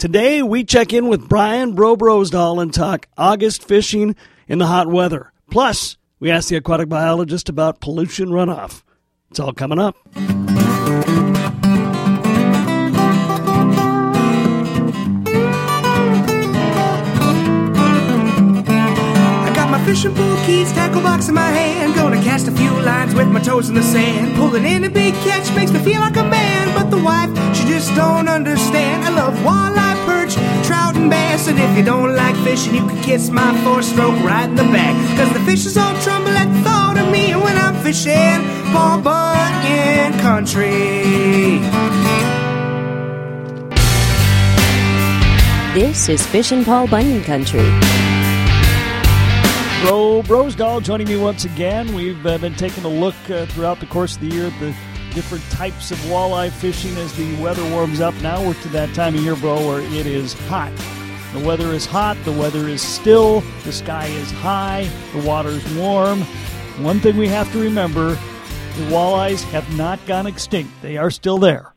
Today, 0.00 0.42
we 0.42 0.64
check 0.64 0.94
in 0.94 1.08
with 1.08 1.28
Brian 1.28 1.74
Bro 1.74 1.96
Brosdahl 1.96 2.62
and 2.62 2.72
talk 2.72 3.06
August 3.18 3.62
fishing 3.62 4.16
in 4.48 4.58
the 4.58 4.66
hot 4.66 4.86
weather. 4.86 5.30
Plus, 5.50 5.98
we 6.18 6.30
ask 6.30 6.48
the 6.48 6.56
aquatic 6.56 6.88
biologist 6.88 7.50
about 7.50 7.82
pollution 7.82 8.30
runoff. 8.30 8.82
It's 9.30 9.38
all 9.38 9.52
coming 9.52 9.78
up. 9.78 9.98
I 19.44 19.52
got 19.54 19.70
my 19.70 19.84
fishing 19.84 20.14
pole 20.14 20.36
keys, 20.46 20.72
tackle 20.72 21.02
box 21.02 21.28
in 21.28 21.34
my 21.34 21.50
hand. 21.50 21.94
Gonna 21.94 22.22
cast 22.22 22.48
a 22.48 22.52
few 22.52 22.70
lines 22.80 23.14
with 23.14 23.28
my 23.28 23.40
toes 23.42 23.68
in 23.68 23.74
the 23.74 23.82
sand. 23.82 24.34
Pulling 24.36 24.64
in 24.64 24.82
a 24.84 24.88
big 24.88 25.12
catch 25.16 25.54
makes 25.54 25.70
me 25.70 25.78
feel 25.80 26.00
like 26.00 26.16
a 26.16 26.24
man. 26.24 26.74
But 26.74 26.90
the 26.90 27.04
wife, 27.04 27.28
she 27.54 27.64
just 27.64 27.94
don't 27.94 28.28
understand. 28.28 29.04
I 29.04 29.10
love 29.10 29.34
walleye, 29.40 29.79
trout, 31.00 31.02
and 31.02 31.10
bass. 31.10 31.48
And 31.48 31.58
if 31.58 31.76
you 31.76 31.84
don't 31.84 32.14
like 32.14 32.36
fishing, 32.44 32.74
you 32.74 32.86
can 32.86 33.02
kiss 33.02 33.30
my 33.30 33.56
four 33.64 33.82
stroke 33.82 34.18
right 34.22 34.48
in 34.48 34.54
the 34.54 34.64
back. 34.64 34.94
Cause 35.16 35.32
the 35.32 35.40
fishes 35.40 35.76
all 35.76 35.98
tremble 36.00 36.30
at 36.30 36.46
the 36.52 36.62
thought 36.62 36.98
of 36.98 37.10
me 37.10 37.34
when 37.34 37.56
I'm 37.56 37.74
fishing 37.82 38.40
Paul 38.72 39.00
Bunyan 39.00 40.18
country. 40.20 41.60
This 45.72 46.08
is 46.08 46.26
Fishin' 46.26 46.64
Paul 46.64 46.88
Bunyan 46.88 47.22
Country. 47.22 47.60
Bro 49.82 50.22
Brosdahl 50.24 50.82
joining 50.82 51.06
me 51.06 51.16
once 51.16 51.44
again. 51.44 51.94
We've 51.94 52.26
uh, 52.26 52.38
been 52.38 52.54
taking 52.54 52.84
a 52.84 52.88
look 52.88 53.14
uh, 53.30 53.46
throughout 53.46 53.78
the 53.78 53.86
course 53.86 54.16
of 54.16 54.20
the 54.20 54.34
year 54.34 54.46
at 54.46 54.60
the 54.60 54.74
different 55.12 55.44
types 55.50 55.90
of 55.90 55.98
walleye 56.00 56.50
fishing 56.50 56.96
as 56.96 57.12
the 57.14 57.34
weather 57.40 57.62
warms 57.70 58.00
up. 58.00 58.14
Now 58.22 58.44
we're 58.44 58.54
to 58.54 58.68
that 58.68 58.94
time 58.94 59.14
of 59.14 59.20
year, 59.22 59.36
bro, 59.36 59.66
where 59.66 59.80
it 59.80 60.06
is 60.06 60.32
hot. 60.48 60.72
The 61.32 61.40
weather 61.40 61.72
is 61.72 61.86
hot, 61.86 62.16
the 62.24 62.32
weather 62.32 62.68
is 62.68 62.82
still, 62.82 63.40
the 63.64 63.72
sky 63.72 64.06
is 64.06 64.30
high, 64.30 64.90
the 65.14 65.22
water 65.22 65.50
is 65.50 65.74
warm. 65.74 66.22
One 66.82 67.00
thing 67.00 67.16
we 67.16 67.28
have 67.28 67.50
to 67.52 67.60
remember 67.60 68.10
the 68.10 68.86
walleyes 68.86 69.42
have 69.50 69.76
not 69.76 70.04
gone 70.06 70.26
extinct, 70.26 70.72
they 70.82 70.96
are 70.96 71.10
still 71.10 71.38
there. 71.38 71.72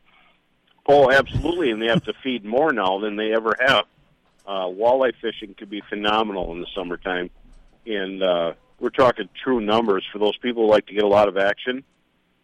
Oh, 0.86 1.10
absolutely, 1.10 1.70
and 1.70 1.80
they 1.80 1.86
have 1.86 2.04
to 2.04 2.14
feed 2.22 2.44
more 2.44 2.72
now 2.72 2.98
than 2.98 3.16
they 3.16 3.32
ever 3.32 3.54
have. 3.60 3.84
Uh, 4.46 4.66
walleye 4.66 5.14
fishing 5.20 5.54
could 5.54 5.70
be 5.70 5.82
phenomenal 5.88 6.52
in 6.52 6.60
the 6.60 6.66
summertime 6.74 7.30
and 7.86 8.22
uh, 8.22 8.52
we're 8.80 8.90
talking 8.90 9.28
true 9.42 9.60
numbers 9.60 10.04
for 10.12 10.18
those 10.18 10.36
people 10.38 10.64
who 10.64 10.70
like 10.70 10.86
to 10.86 10.94
get 10.94 11.04
a 11.04 11.08
lot 11.08 11.28
of 11.28 11.36
action. 11.36 11.84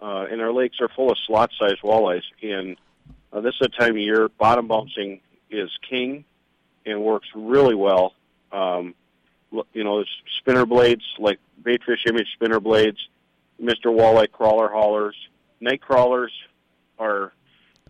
Uh, 0.00 0.26
and 0.30 0.40
our 0.40 0.52
lakes 0.52 0.80
are 0.80 0.88
full 0.88 1.10
of 1.10 1.18
slot-sized 1.26 1.82
walleyes, 1.82 2.22
and 2.42 2.76
uh, 3.32 3.40
this 3.40 3.54
is 3.60 3.66
a 3.66 3.80
time 3.80 3.92
of 3.92 3.98
year 3.98 4.28
bottom 4.28 4.66
bouncing 4.66 5.20
is 5.50 5.70
king 5.88 6.24
and 6.86 7.02
works 7.02 7.28
really 7.34 7.74
well. 7.74 8.14
Um, 8.50 8.94
you 9.72 9.84
know, 9.84 10.04
spinner 10.38 10.64
blades 10.64 11.02
like 11.18 11.38
baitfish 11.62 12.06
image 12.06 12.28
spinner 12.32 12.60
blades, 12.60 12.98
Mr. 13.60 13.86
Walleye 13.86 14.30
crawler 14.30 14.68
haulers, 14.68 15.16
night 15.60 15.82
crawlers 15.82 16.32
are 16.98 17.32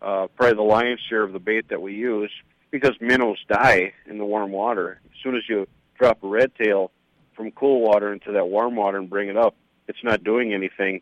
uh, 0.02 0.27
probably 0.34 0.56
the 0.56 0.62
lion's 0.62 1.00
share 1.08 1.22
of 1.22 1.33
the 1.33 1.39
bait 1.39 1.69
that 1.69 1.80
we 1.80 1.95
use 1.95 2.33
because 2.70 2.92
minnows 3.00 3.39
die 3.48 3.92
in 4.06 4.19
the 4.19 4.24
warm 4.24 4.50
water. 4.50 5.00
As 5.05 5.22
soon 5.22 5.36
as 5.36 5.42
you 5.48 5.69
drop 5.98 6.24
a 6.24 6.28
red 6.28 6.55
tail, 6.56 6.91
from 7.41 7.50
cool 7.52 7.80
water 7.80 8.12
into 8.12 8.33
that 8.33 8.48
warm 8.48 8.77
water 8.77 8.98
and 8.98 9.08
bring 9.08 9.30
it 9.30 9.36
up. 9.36 9.55
It's 9.89 10.05
not 10.05 10.22
doing 10.22 10.52
anything 10.52 11.00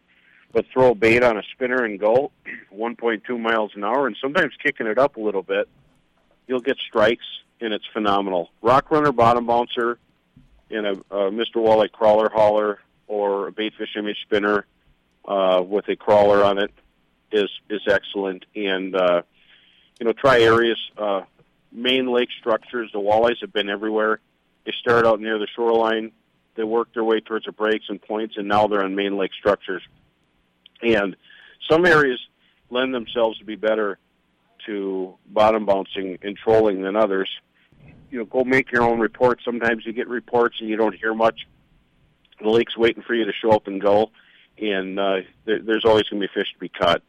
but 0.52 0.66
throw 0.72 0.94
bait 0.94 1.22
on 1.22 1.36
a 1.36 1.42
spinner 1.52 1.84
and 1.84 1.98
go 1.98 2.30
1.2 2.74 3.40
miles 3.40 3.72
an 3.74 3.84
hour 3.84 4.06
and 4.06 4.16
sometimes 4.20 4.52
kicking 4.62 4.86
it 4.86 4.98
up 4.98 5.16
a 5.16 5.20
little 5.20 5.42
bit. 5.42 5.68
You'll 6.46 6.60
get 6.60 6.78
strikes 6.78 7.24
and 7.60 7.72
it's 7.72 7.84
phenomenal. 7.92 8.50
Rock 8.62 8.90
runner 8.90 9.12
bottom 9.12 9.46
bouncer 9.46 9.98
and 10.70 10.86
a, 10.86 10.92
a 11.10 11.30
Mr. 11.30 11.56
Walleye 11.56 11.90
crawler 11.90 12.30
hauler 12.30 12.78
or 13.06 13.48
a 13.48 13.52
baitfish 13.52 13.96
image 13.96 14.18
spinner 14.22 14.66
uh, 15.26 15.62
with 15.66 15.88
a 15.88 15.96
crawler 15.96 16.44
on 16.44 16.58
it 16.58 16.72
is 17.32 17.50
is 17.68 17.82
excellent. 17.86 18.46
And 18.54 18.94
uh, 18.94 19.22
you 20.00 20.06
know, 20.06 20.12
try 20.12 20.40
areas, 20.40 20.78
uh, 20.96 21.22
main 21.72 22.06
lake 22.06 22.28
structures. 22.38 22.90
The 22.92 23.00
walleyes 23.00 23.40
have 23.40 23.52
been 23.52 23.68
everywhere. 23.68 24.20
They 24.64 24.72
start 24.80 25.06
out 25.06 25.20
near 25.20 25.38
the 25.38 25.48
shoreline 25.54 26.12
they 26.58 26.64
work 26.64 26.92
their 26.92 27.04
way 27.04 27.20
towards 27.20 27.46
the 27.46 27.52
breaks 27.52 27.84
and 27.88 28.02
points, 28.02 28.36
and 28.36 28.48
now 28.48 28.66
they're 28.66 28.82
on 28.82 28.96
main 28.96 29.16
lake 29.16 29.30
structures. 29.38 29.80
And 30.82 31.16
some 31.68 31.86
areas 31.86 32.20
lend 32.70 32.94
themselves 32.94 33.38
to 33.38 33.44
be 33.44 33.56
better 33.56 33.98
to 34.66 35.14
bottom 35.26 35.66
bouncing 35.66 36.18
and 36.22 36.36
trolling 36.36 36.82
than 36.82 36.96
others. 36.96 37.28
You 38.10 38.18
know, 38.20 38.24
go 38.24 38.44
make 38.44 38.72
your 38.72 38.82
own 38.82 39.00
reports. 39.00 39.44
Sometimes 39.44 39.84
you 39.84 39.92
get 39.92 40.08
reports 40.08 40.56
and 40.60 40.68
you 40.68 40.76
don't 40.76 40.94
hear 40.94 41.14
much. 41.14 41.46
The 42.40 42.48
lake's 42.48 42.76
waiting 42.76 43.02
for 43.02 43.14
you 43.14 43.24
to 43.24 43.32
show 43.32 43.50
up 43.50 43.66
and 43.66 43.80
go, 43.80 44.10
and 44.56 44.98
uh, 44.98 45.16
there, 45.44 45.60
there's 45.60 45.84
always 45.84 46.04
going 46.04 46.22
to 46.22 46.28
be 46.28 46.32
fish 46.32 46.52
to 46.52 46.58
be 46.58 46.68
caught. 46.68 47.02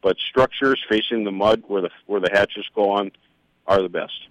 But 0.00 0.16
structures 0.18 0.80
facing 0.88 1.24
the 1.24 1.32
mud 1.32 1.64
where 1.66 1.82
the 1.82 1.90
where 2.06 2.20
the 2.20 2.30
hatches 2.32 2.64
go 2.74 2.90
on 2.90 3.10
are 3.66 3.82
the 3.82 3.88
best 3.88 4.28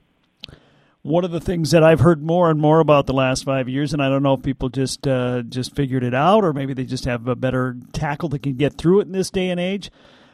one 1.05 1.23
of 1.23 1.29
the 1.29 1.39
things 1.39 1.69
that 1.69 1.83
I've 1.83 1.99
heard 1.99 2.23
more 2.23 2.49
and 2.49 2.59
more 2.59 2.79
about 2.79 3.05
the 3.05 3.13
last 3.13 3.45
five 3.45 3.69
years, 3.69 3.93
and 3.93 4.01
I 4.01 4.09
don't 4.09 4.23
know 4.23 4.33
if 4.33 4.41
people 4.41 4.69
just 4.69 5.07
uh, 5.07 5.43
just 5.43 5.75
figured 5.75 6.03
it 6.03 6.15
out 6.15 6.43
or 6.43 6.51
maybe 6.51 6.73
they 6.73 6.83
just 6.83 7.05
have 7.05 7.27
a 7.27 7.35
better 7.35 7.77
tackle 7.93 8.27
that 8.29 8.41
can 8.41 8.55
get 8.55 8.73
through 8.73 9.01
it 9.01 9.05
in 9.05 9.11
this 9.11 9.29
day 9.29 9.49
and 9.49 9.59
age. 9.59 9.91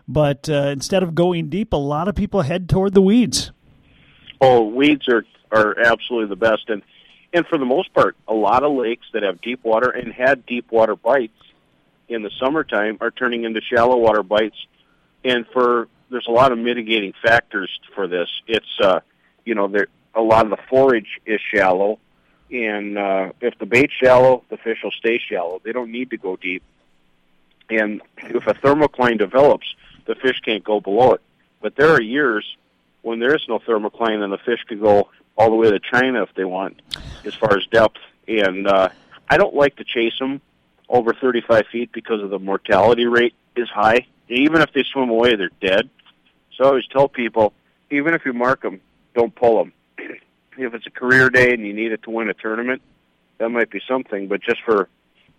But 0.08 0.50
uh, 0.50 0.70
instead 0.72 1.04
of 1.04 1.14
going 1.14 1.50
deep, 1.50 1.74
a 1.74 1.78
lot 1.78 2.08
of 2.08 2.16
people 2.16 2.44
head 2.44 2.70
toward 2.70 2.94
the 2.94 3.02
weeds. 3.02 3.52
Oh, 4.40 4.62
weeds 4.62 5.10
are 5.10 5.26
are 5.52 5.78
absolutely 5.78 6.30
the 6.30 6.38
best, 6.38 6.70
and 6.70 6.84
and 7.34 7.46
for 7.48 7.58
the 7.58 7.66
most 7.66 7.94
part, 7.94 8.16
a 8.26 8.34
lot 8.34 8.64
of 8.64 8.72
lakes 8.72 9.06
that 9.12 9.24
have 9.24 9.42
deep 9.42 9.66
water 9.66 9.90
and 9.90 10.14
had 10.14 10.46
deep 10.46 10.72
water 10.72 10.96
bites 10.96 11.38
in 12.08 12.24
the 12.24 12.32
summertime 12.40 12.98
are 13.02 13.12
turning 13.12 13.44
into 13.44 13.60
shallow 13.60 13.98
water 13.98 14.24
bites, 14.24 14.58
and 15.26 15.46
for 15.52 15.90
there's 16.10 16.28
a 16.30 16.32
lot 16.32 16.54
of 16.54 16.58
mitigating 16.58 17.12
factors 17.22 17.70
for 17.94 18.08
this. 18.08 18.30
It's 18.48 18.80
uh, 18.82 19.02
you 19.44 19.54
know 19.54 19.68
there 19.68 19.88
a 20.14 20.22
lot 20.22 20.46
of 20.46 20.52
the 20.52 20.58
forage 20.70 21.20
is 21.26 21.40
shallow, 21.42 22.00
and 22.52 22.98
uh, 22.98 23.32
if 23.40 23.58
the 23.60 23.66
bait's 23.66 23.94
shallow, 23.94 24.44
the 24.50 24.58
fish 24.58 24.80
will 24.84 24.92
stay 24.92 25.20
shallow. 25.20 25.62
They 25.64 25.72
don't 25.72 25.92
need 25.92 26.10
to 26.10 26.18
go 26.18 26.36
deep. 26.36 26.64
And 27.70 28.02
if 28.18 28.48
a 28.48 28.54
thermocline 28.54 29.18
develops, 29.18 29.74
the 30.06 30.16
fish 30.16 30.40
can't 30.44 30.64
go 30.64 30.82
below 30.82 31.14
it. 31.14 31.22
But 31.62 31.76
there 31.76 31.92
are 31.92 32.02
years 32.02 32.58
when 33.02 33.20
there 33.20 33.34
is 33.34 33.46
no 33.48 33.60
thermocline, 33.60 34.22
and 34.22 34.34
the 34.34 34.38
fish 34.38 34.60
could 34.68 34.82
go 34.82 35.10
all 35.38 35.50
the 35.50 35.56
way 35.56 35.72
to 35.72 35.80
China 35.80 36.24
if 36.24 36.34
they 36.36 36.44
want, 36.44 36.82
as 37.26 37.34
far 37.34 37.56
as 37.58 37.66
depth. 37.68 38.00
And 38.28 38.68
uh, 38.68 38.90
I 39.30 39.38
don't 39.38 39.56
like 39.56 39.78
to 39.78 39.86
chase 39.86 40.18
them 40.20 40.42
over 40.90 41.14
35 41.14 41.68
feet 41.68 41.92
because 41.94 42.22
of 42.22 42.30
the 42.30 42.40
mortality 42.40 43.06
rate 43.06 43.34
is 43.56 43.70
high. 43.70 44.08
Even 44.28 44.62
if 44.62 44.74
they 44.74 44.84
swim 44.84 45.10
away, 45.10 45.36
they're 45.36 45.52
dead. 45.62 45.90
So 46.58 46.66
I 46.66 46.68
always 46.68 46.88
tell 46.88 47.08
people, 47.08 47.54
even 47.90 48.14
if 48.14 48.26
you 48.26 48.34
mark 48.34 48.62
them, 48.62 48.82
don't 49.14 49.34
pull 49.34 49.58
them 49.58 49.74
if 50.66 50.74
it's 50.74 50.88
a 50.88 50.92
career 50.92 51.30
day 51.30 51.54
and 51.54 51.66
you 51.66 51.74
need 51.74 51.92
it 51.92 52.04
to 52.04 52.10
win 52.10 52.30
a 52.30 52.34
tournament, 52.34 52.82
that 53.38 53.50
might 53.50 53.70
be 53.70 53.82
something. 53.88 54.28
But 54.28 54.42
just 54.42 54.62
for 54.64 54.88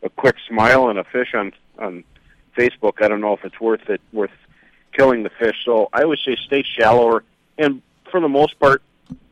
a 0.02 0.10
quick 0.10 0.36
smile 0.48 0.88
and 0.88 0.98
a 0.98 1.04
fish 1.04 1.34
on 1.34 1.52
on 1.78 2.04
Facebook, 2.56 3.02
I 3.02 3.08
don't 3.08 3.20
know 3.20 3.32
if 3.32 3.44
it's 3.44 3.60
worth 3.60 3.88
it 3.88 4.00
worth 4.12 4.30
killing 4.92 5.22
the 5.22 5.30
fish. 5.30 5.56
So 5.64 5.88
I 5.92 6.04
would 6.04 6.18
say 6.24 6.36
stay 6.36 6.62
shallower, 6.62 7.24
and 7.58 7.82
for 8.10 8.20
the 8.20 8.28
most 8.28 8.58
part, 8.58 8.82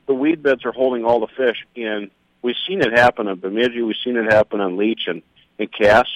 the 0.06 0.15
weed 0.15 0.43
beds 0.43 0.65
are 0.65 0.73
holding 0.73 1.05
all 1.05 1.21
the 1.21 1.28
fish. 1.28 1.67
And 1.77 2.11
we've 2.43 2.57
seen 2.67 2.81
it 2.81 2.93
happen 2.93 3.28
on 3.28 3.39
Bemidji, 3.39 3.83
we've 3.83 3.97
seen 4.03 4.17
it 4.17 4.33
happen 4.33 4.61
on 4.61 4.77
Leech 4.77 5.07
and 5.07 5.22
and 5.59 5.71
Cass. 5.72 6.09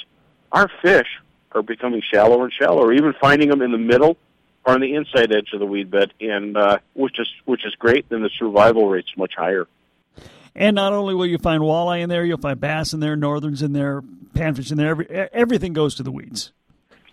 Our 0.52 0.70
fish 0.80 1.08
are 1.52 1.62
becoming 1.62 2.02
shallower 2.02 2.44
and 2.44 2.52
shallower, 2.52 2.92
even 2.92 3.14
finding 3.20 3.48
them 3.48 3.62
in 3.62 3.72
the 3.72 3.78
middle 3.78 4.16
are 4.64 4.74
on 4.74 4.80
the 4.80 4.94
inside 4.94 5.32
edge 5.32 5.52
of 5.52 5.60
the 5.60 5.66
weed 5.66 5.90
bed, 5.90 6.12
and 6.20 6.56
uh, 6.56 6.78
which 6.94 7.18
is 7.18 7.28
which 7.44 7.64
is 7.66 7.74
great. 7.74 8.08
Then 8.08 8.22
the 8.22 8.30
survival 8.38 8.88
rate's 8.88 9.16
much 9.16 9.34
higher. 9.36 9.66
And 10.56 10.76
not 10.76 10.92
only 10.92 11.14
will 11.14 11.26
you 11.26 11.38
find 11.38 11.62
walleye 11.62 12.00
in 12.00 12.08
there, 12.08 12.24
you'll 12.24 12.38
find 12.38 12.60
bass 12.60 12.92
in 12.92 13.00
there, 13.00 13.16
northerns 13.16 13.60
in 13.60 13.72
there, 13.72 14.02
panfish 14.34 14.70
in 14.70 14.76
there. 14.76 14.90
Every, 14.90 15.08
everything 15.08 15.72
goes 15.72 15.96
to 15.96 16.04
the 16.04 16.12
weeds. 16.12 16.52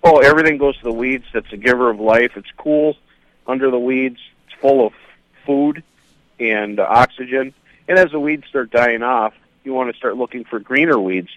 Oh, 0.04 0.20
everything 0.20 0.58
goes 0.58 0.78
to 0.78 0.84
the 0.84 0.92
weeds. 0.92 1.26
That's 1.34 1.52
a 1.52 1.58
giver 1.58 1.90
of 1.90 2.00
life. 2.00 2.34
It's 2.36 2.52
cool 2.58 2.98
under 3.48 3.72
the 3.72 3.80
weeds. 3.80 4.20
It's 4.46 4.60
full 4.62 4.86
of 4.86 4.94
food 5.46 5.84
and 6.40 6.80
uh, 6.80 6.86
oxygen. 6.88 7.54
And 7.88 7.98
as 7.98 8.12
the 8.12 8.20
weeds 8.20 8.48
start 8.48 8.72
dying 8.72 9.02
off, 9.02 9.34
you 9.64 9.74
want 9.74 9.92
to 9.92 9.98
start 9.98 10.18
looking 10.18 10.44
for 10.44 10.60
greener 10.60 11.00
weeds. 11.00 11.30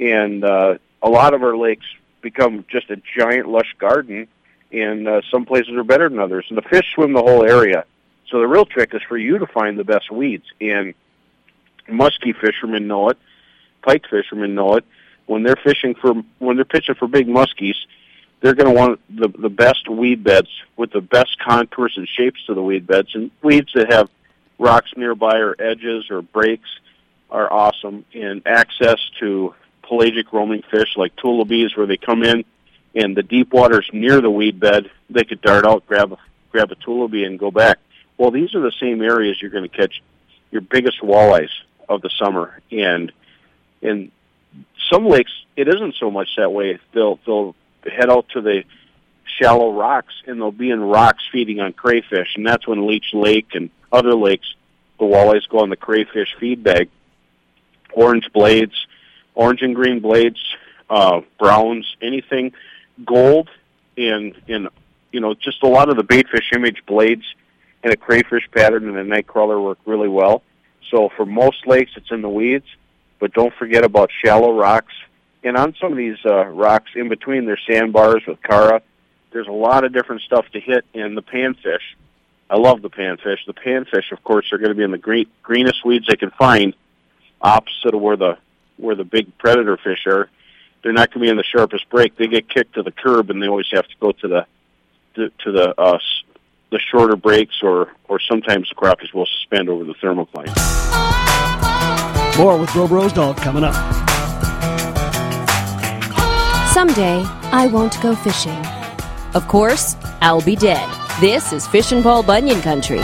And 0.00 0.44
uh, 0.44 0.78
a 1.02 1.08
lot 1.08 1.34
of 1.34 1.42
our 1.42 1.56
lakes 1.56 1.86
become 2.20 2.64
just 2.70 2.90
a 2.90 3.00
giant 3.16 3.48
lush 3.48 3.74
garden 3.78 4.28
and 4.72 5.08
uh, 5.08 5.20
some 5.30 5.44
places 5.44 5.74
are 5.74 5.84
better 5.84 6.08
than 6.08 6.18
others. 6.18 6.46
And 6.48 6.58
the 6.58 6.62
fish 6.62 6.92
swim 6.94 7.12
the 7.12 7.22
whole 7.22 7.44
area. 7.44 7.84
So 8.28 8.40
the 8.40 8.46
real 8.46 8.66
trick 8.66 8.94
is 8.94 9.02
for 9.08 9.16
you 9.16 9.38
to 9.38 9.46
find 9.46 9.78
the 9.78 9.84
best 9.84 10.10
weeds. 10.10 10.44
And 10.60 10.94
muskie 11.88 12.38
fishermen 12.38 12.86
know 12.86 13.08
it, 13.10 13.18
pike 13.82 14.04
fishermen 14.10 14.54
know 14.54 14.76
it. 14.76 14.84
When 15.26 15.42
they're 15.42 15.56
fishing 15.56 15.94
for, 15.94 16.14
when 16.38 16.56
they're 16.56 16.64
pitching 16.64 16.94
for 16.94 17.06
big 17.06 17.26
muskies, 17.26 17.76
they're 18.40 18.54
going 18.54 18.72
to 18.72 18.78
want 18.78 19.00
the 19.14 19.28
the 19.28 19.50
best 19.50 19.88
weed 19.88 20.22
beds 20.22 20.48
with 20.76 20.92
the 20.92 21.00
best 21.00 21.38
contours 21.38 21.94
and 21.96 22.08
shapes 22.08 22.44
to 22.46 22.54
the 22.54 22.62
weed 22.62 22.86
beds, 22.86 23.14
and 23.14 23.30
weeds 23.42 23.72
that 23.74 23.92
have 23.92 24.08
rocks 24.58 24.92
nearby 24.96 25.38
or 25.38 25.54
edges 25.58 26.10
or 26.10 26.22
breaks 26.22 26.68
are 27.30 27.52
awesome. 27.52 28.04
And 28.14 28.42
access 28.46 28.98
to 29.20 29.54
pelagic 29.82 30.32
roaming 30.32 30.62
fish 30.70 30.96
like 30.96 31.16
tullibees 31.16 31.76
where 31.76 31.86
they 31.86 31.96
come 31.96 32.22
in 32.22 32.44
and 32.98 33.16
the 33.16 33.22
deep 33.22 33.52
waters 33.52 33.88
near 33.92 34.20
the 34.20 34.30
weed 34.30 34.58
bed, 34.58 34.90
they 35.08 35.22
could 35.22 35.40
dart 35.40 35.64
out, 35.64 35.86
grab 35.86 36.12
a, 36.12 36.16
grab 36.50 36.72
a 36.72 36.74
tullibee 36.74 37.24
and 37.24 37.38
go 37.38 37.52
back. 37.52 37.78
Well, 38.16 38.32
these 38.32 38.56
are 38.56 38.60
the 38.60 38.72
same 38.80 39.00
areas 39.02 39.40
you're 39.40 39.52
going 39.52 39.68
to 39.68 39.76
catch 39.76 40.02
your 40.50 40.62
biggest 40.62 41.00
walleyes 41.00 41.50
of 41.88 42.02
the 42.02 42.10
summer. 42.18 42.60
And 42.72 43.12
in 43.80 44.10
some 44.90 45.06
lakes, 45.06 45.30
it 45.56 45.68
isn't 45.68 45.94
so 46.00 46.10
much 46.10 46.30
that 46.36 46.52
way. 46.52 46.80
They'll 46.92 47.20
they'll 47.24 47.54
head 47.84 48.10
out 48.10 48.28
to 48.30 48.40
the 48.40 48.64
shallow 49.38 49.72
rocks 49.72 50.14
and 50.26 50.40
they'll 50.40 50.50
be 50.50 50.70
in 50.70 50.80
rocks 50.80 51.22
feeding 51.30 51.60
on 51.60 51.74
crayfish, 51.74 52.34
and 52.34 52.44
that's 52.44 52.66
when 52.66 52.86
Leech 52.86 53.14
Lake 53.14 53.50
and 53.54 53.70
other 53.92 54.14
lakes, 54.14 54.52
the 54.98 55.04
walleyes 55.04 55.48
go 55.48 55.60
on 55.60 55.70
the 55.70 55.76
crayfish 55.76 56.34
feed 56.40 56.64
bag. 56.64 56.88
Orange 57.92 58.28
blades, 58.32 58.74
orange 59.36 59.62
and 59.62 59.74
green 59.76 60.00
blades, 60.00 60.40
uh, 60.90 61.20
browns, 61.38 61.96
anything 62.02 62.52
gold, 63.04 63.48
and 63.96 64.34
and 64.48 64.68
you 65.12 65.20
know 65.20 65.34
just 65.34 65.62
a 65.62 65.68
lot 65.68 65.88
of 65.88 65.96
the 65.96 66.04
baitfish 66.04 66.52
image 66.54 66.82
blades 66.86 67.24
and 67.82 67.92
a 67.92 67.96
crayfish 67.96 68.48
pattern 68.54 68.88
and 68.88 68.96
a 68.96 69.04
night 69.04 69.26
crawler 69.26 69.60
work 69.60 69.78
really 69.86 70.08
well. 70.08 70.42
So 70.90 71.10
for 71.16 71.26
most 71.26 71.66
lakes, 71.66 71.92
it's 71.96 72.10
in 72.10 72.22
the 72.22 72.28
weeds, 72.28 72.66
but 73.18 73.32
don't 73.32 73.54
forget 73.54 73.84
about 73.84 74.10
shallow 74.24 74.56
rocks. 74.56 74.94
And 75.44 75.56
on 75.56 75.74
some 75.80 75.92
of 75.92 75.98
these 75.98 76.18
uh, 76.24 76.46
rocks 76.46 76.90
in 76.96 77.08
between, 77.08 77.46
there's 77.46 77.62
sandbars 77.68 78.22
with 78.26 78.38
chara. 78.42 78.82
There's 79.30 79.46
a 79.46 79.52
lot 79.52 79.84
of 79.84 79.92
different 79.92 80.22
stuff 80.22 80.46
to 80.52 80.60
hit 80.60 80.84
in 80.94 81.14
the 81.14 81.22
panfish. 81.22 81.94
I 82.50 82.56
love 82.56 82.82
the 82.82 82.90
panfish. 82.90 83.38
The 83.46 83.52
panfish, 83.52 84.10
of 84.10 84.24
course, 84.24 84.52
are 84.52 84.58
going 84.58 84.70
to 84.70 84.74
be 84.74 84.82
in 84.82 84.90
the 84.90 84.98
green, 84.98 85.26
greenest 85.42 85.84
weeds 85.84 86.06
they 86.06 86.16
can 86.16 86.30
find, 86.30 86.74
opposite 87.40 87.94
of 87.94 88.00
where 88.00 88.16
the 88.16 88.38
where 88.78 88.94
the 88.94 89.04
big 89.04 89.36
predator 89.38 89.76
fish 89.76 90.06
are. 90.06 90.30
They're 90.88 90.94
not 90.94 91.12
going 91.12 91.20
to 91.20 91.26
be 91.26 91.28
in 91.28 91.36
the 91.36 91.44
sharpest 91.44 91.86
break. 91.90 92.16
They 92.16 92.28
get 92.28 92.48
kicked 92.48 92.76
to 92.76 92.82
the 92.82 92.90
curb, 92.90 93.28
and 93.28 93.42
they 93.42 93.46
always 93.46 93.66
have 93.72 93.86
to 93.86 93.94
go 94.00 94.12
to 94.12 94.26
the 94.26 94.46
to, 95.16 95.28
to 95.44 95.52
the 95.52 95.78
uh, 95.78 95.98
the 96.70 96.78
shorter 96.78 97.14
breaks, 97.14 97.56
or 97.62 97.92
or 98.08 98.18
sometimes 98.18 98.70
the 98.70 98.74
crappie 98.74 99.12
will 99.12 99.26
suspend 99.26 99.68
over 99.68 99.84
the 99.84 99.92
thermocline. 99.92 100.48
More 102.38 102.56
with 102.56 102.72
Bro 102.72 102.86
Brosdahl 102.86 103.36
coming 103.36 103.64
up. 103.64 103.74
Someday, 106.72 107.22
I 107.52 107.66
won't 107.70 108.00
go 108.00 108.14
fishing. 108.14 108.56
Of 109.34 109.46
course, 109.46 109.94
I'll 110.22 110.40
be 110.40 110.56
dead. 110.56 110.88
This 111.20 111.52
is 111.52 111.66
Fishin' 111.66 112.02
Paul 112.02 112.22
Bunyan 112.22 112.62
Country. 112.62 113.00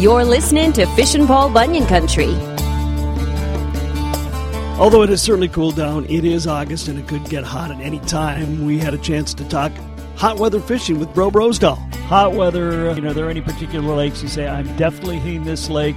You're 0.00 0.24
listening 0.24 0.72
to 0.72 0.86
Fishin' 0.96 1.26
Paul 1.26 1.50
Bunyan 1.50 1.84
Country. 1.84 2.47
Although 4.78 5.02
it 5.02 5.08
has 5.08 5.20
certainly 5.20 5.48
cooled 5.48 5.74
down, 5.74 6.04
it 6.04 6.24
is 6.24 6.46
August 6.46 6.86
and 6.86 7.00
it 7.00 7.08
could 7.08 7.24
get 7.28 7.42
hot 7.42 7.72
at 7.72 7.80
any 7.80 7.98
time. 7.98 8.64
We 8.64 8.78
had 8.78 8.94
a 8.94 8.98
chance 8.98 9.34
to 9.34 9.48
talk 9.48 9.72
hot 10.14 10.38
weather 10.38 10.60
fishing 10.60 11.00
with 11.00 11.12
Bro 11.12 11.32
Brosdahl. 11.32 11.76
Hot 12.04 12.32
weather, 12.32 12.94
you 12.94 13.00
know, 13.00 13.10
are 13.10 13.12
there 13.12 13.28
any 13.28 13.40
particular 13.40 13.92
lakes 13.96 14.22
you 14.22 14.28
say, 14.28 14.46
I'm 14.46 14.76
definitely 14.76 15.18
hitting 15.18 15.42
this 15.42 15.68
lake, 15.68 15.96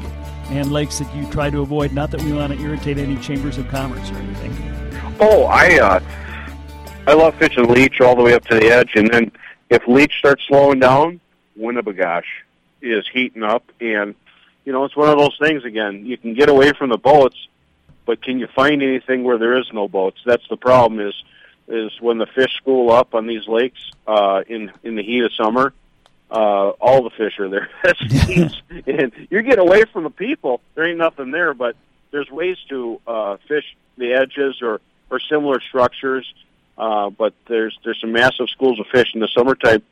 and 0.49 0.71
lakes 0.71 0.97
that 0.97 1.15
you 1.15 1.29
try 1.29 1.51
to 1.51 1.61
avoid? 1.61 1.93
Not 1.93 2.09
that 2.09 2.23
we 2.23 2.33
want 2.33 2.53
to 2.53 2.59
irritate 2.59 2.97
any 2.97 3.17
chambers 3.17 3.59
of 3.59 3.67
commerce 3.67 4.09
or 4.09 4.15
anything. 4.15 4.51
Oh, 5.19 5.43
I 5.43 5.79
uh, 5.79 5.99
I 7.05 7.13
love 7.13 7.35
fishing 7.35 7.67
leech 7.67 8.01
all 8.01 8.15
the 8.15 8.23
way 8.23 8.33
up 8.33 8.45
to 8.45 8.55
the 8.55 8.65
edge, 8.65 8.93
and 8.95 9.13
then 9.13 9.31
if 9.69 9.87
leech 9.87 10.13
starts 10.17 10.43
slowing 10.47 10.79
down, 10.79 11.21
Winnipegosis 11.57 12.23
is 12.81 13.07
heating 13.13 13.43
up, 13.43 13.63
and 13.79 14.15
you 14.65 14.73
know 14.73 14.83
it's 14.85 14.95
one 14.95 15.09
of 15.09 15.19
those 15.19 15.37
things. 15.39 15.63
Again, 15.65 16.03
you 16.03 16.17
can 16.17 16.33
get 16.33 16.49
away 16.49 16.73
from 16.73 16.89
the 16.89 16.97
boats, 16.97 17.37
but 18.05 18.21
can 18.21 18.39
you 18.39 18.47
find 18.47 18.81
anything 18.81 19.23
where 19.23 19.37
there 19.37 19.57
is 19.57 19.65
no 19.73 19.87
boats? 19.87 20.19
That's 20.25 20.47
the 20.49 20.57
problem. 20.57 20.99
Is 20.99 21.15
is 21.67 21.91
when 22.01 22.17
the 22.17 22.25
fish 22.25 22.53
school 22.57 22.91
up 22.91 23.13
on 23.15 23.27
these 23.27 23.47
lakes 23.47 23.79
uh, 24.07 24.43
in 24.47 24.71
in 24.83 24.95
the 24.95 25.03
heat 25.03 25.23
of 25.23 25.33
summer. 25.33 25.73
Uh, 26.29 26.69
all 26.79 27.03
the 27.03 27.09
fish 27.09 27.37
are 27.39 27.49
there. 27.49 27.69
and 28.87 29.11
you 29.29 29.41
get 29.41 29.59
away 29.59 29.83
from 29.91 30.03
the 30.03 30.09
people. 30.09 30.61
There 30.75 30.85
ain't 30.85 30.97
nothing 30.97 31.31
there, 31.31 31.53
but 31.53 31.75
there's 32.11 32.29
ways 32.31 32.55
to 32.69 33.01
uh, 33.05 33.37
fish 33.47 33.65
the 33.97 34.13
edges 34.13 34.61
or 34.61 34.79
or 35.09 35.19
similar 35.19 35.59
structures. 35.59 36.31
Uh, 36.77 37.09
but 37.09 37.33
there's 37.47 37.77
there's 37.83 37.99
some 37.99 38.13
massive 38.13 38.49
schools 38.49 38.79
of 38.79 38.87
fish 38.87 39.13
in 39.13 39.19
the 39.19 39.27
summertime. 39.27 39.83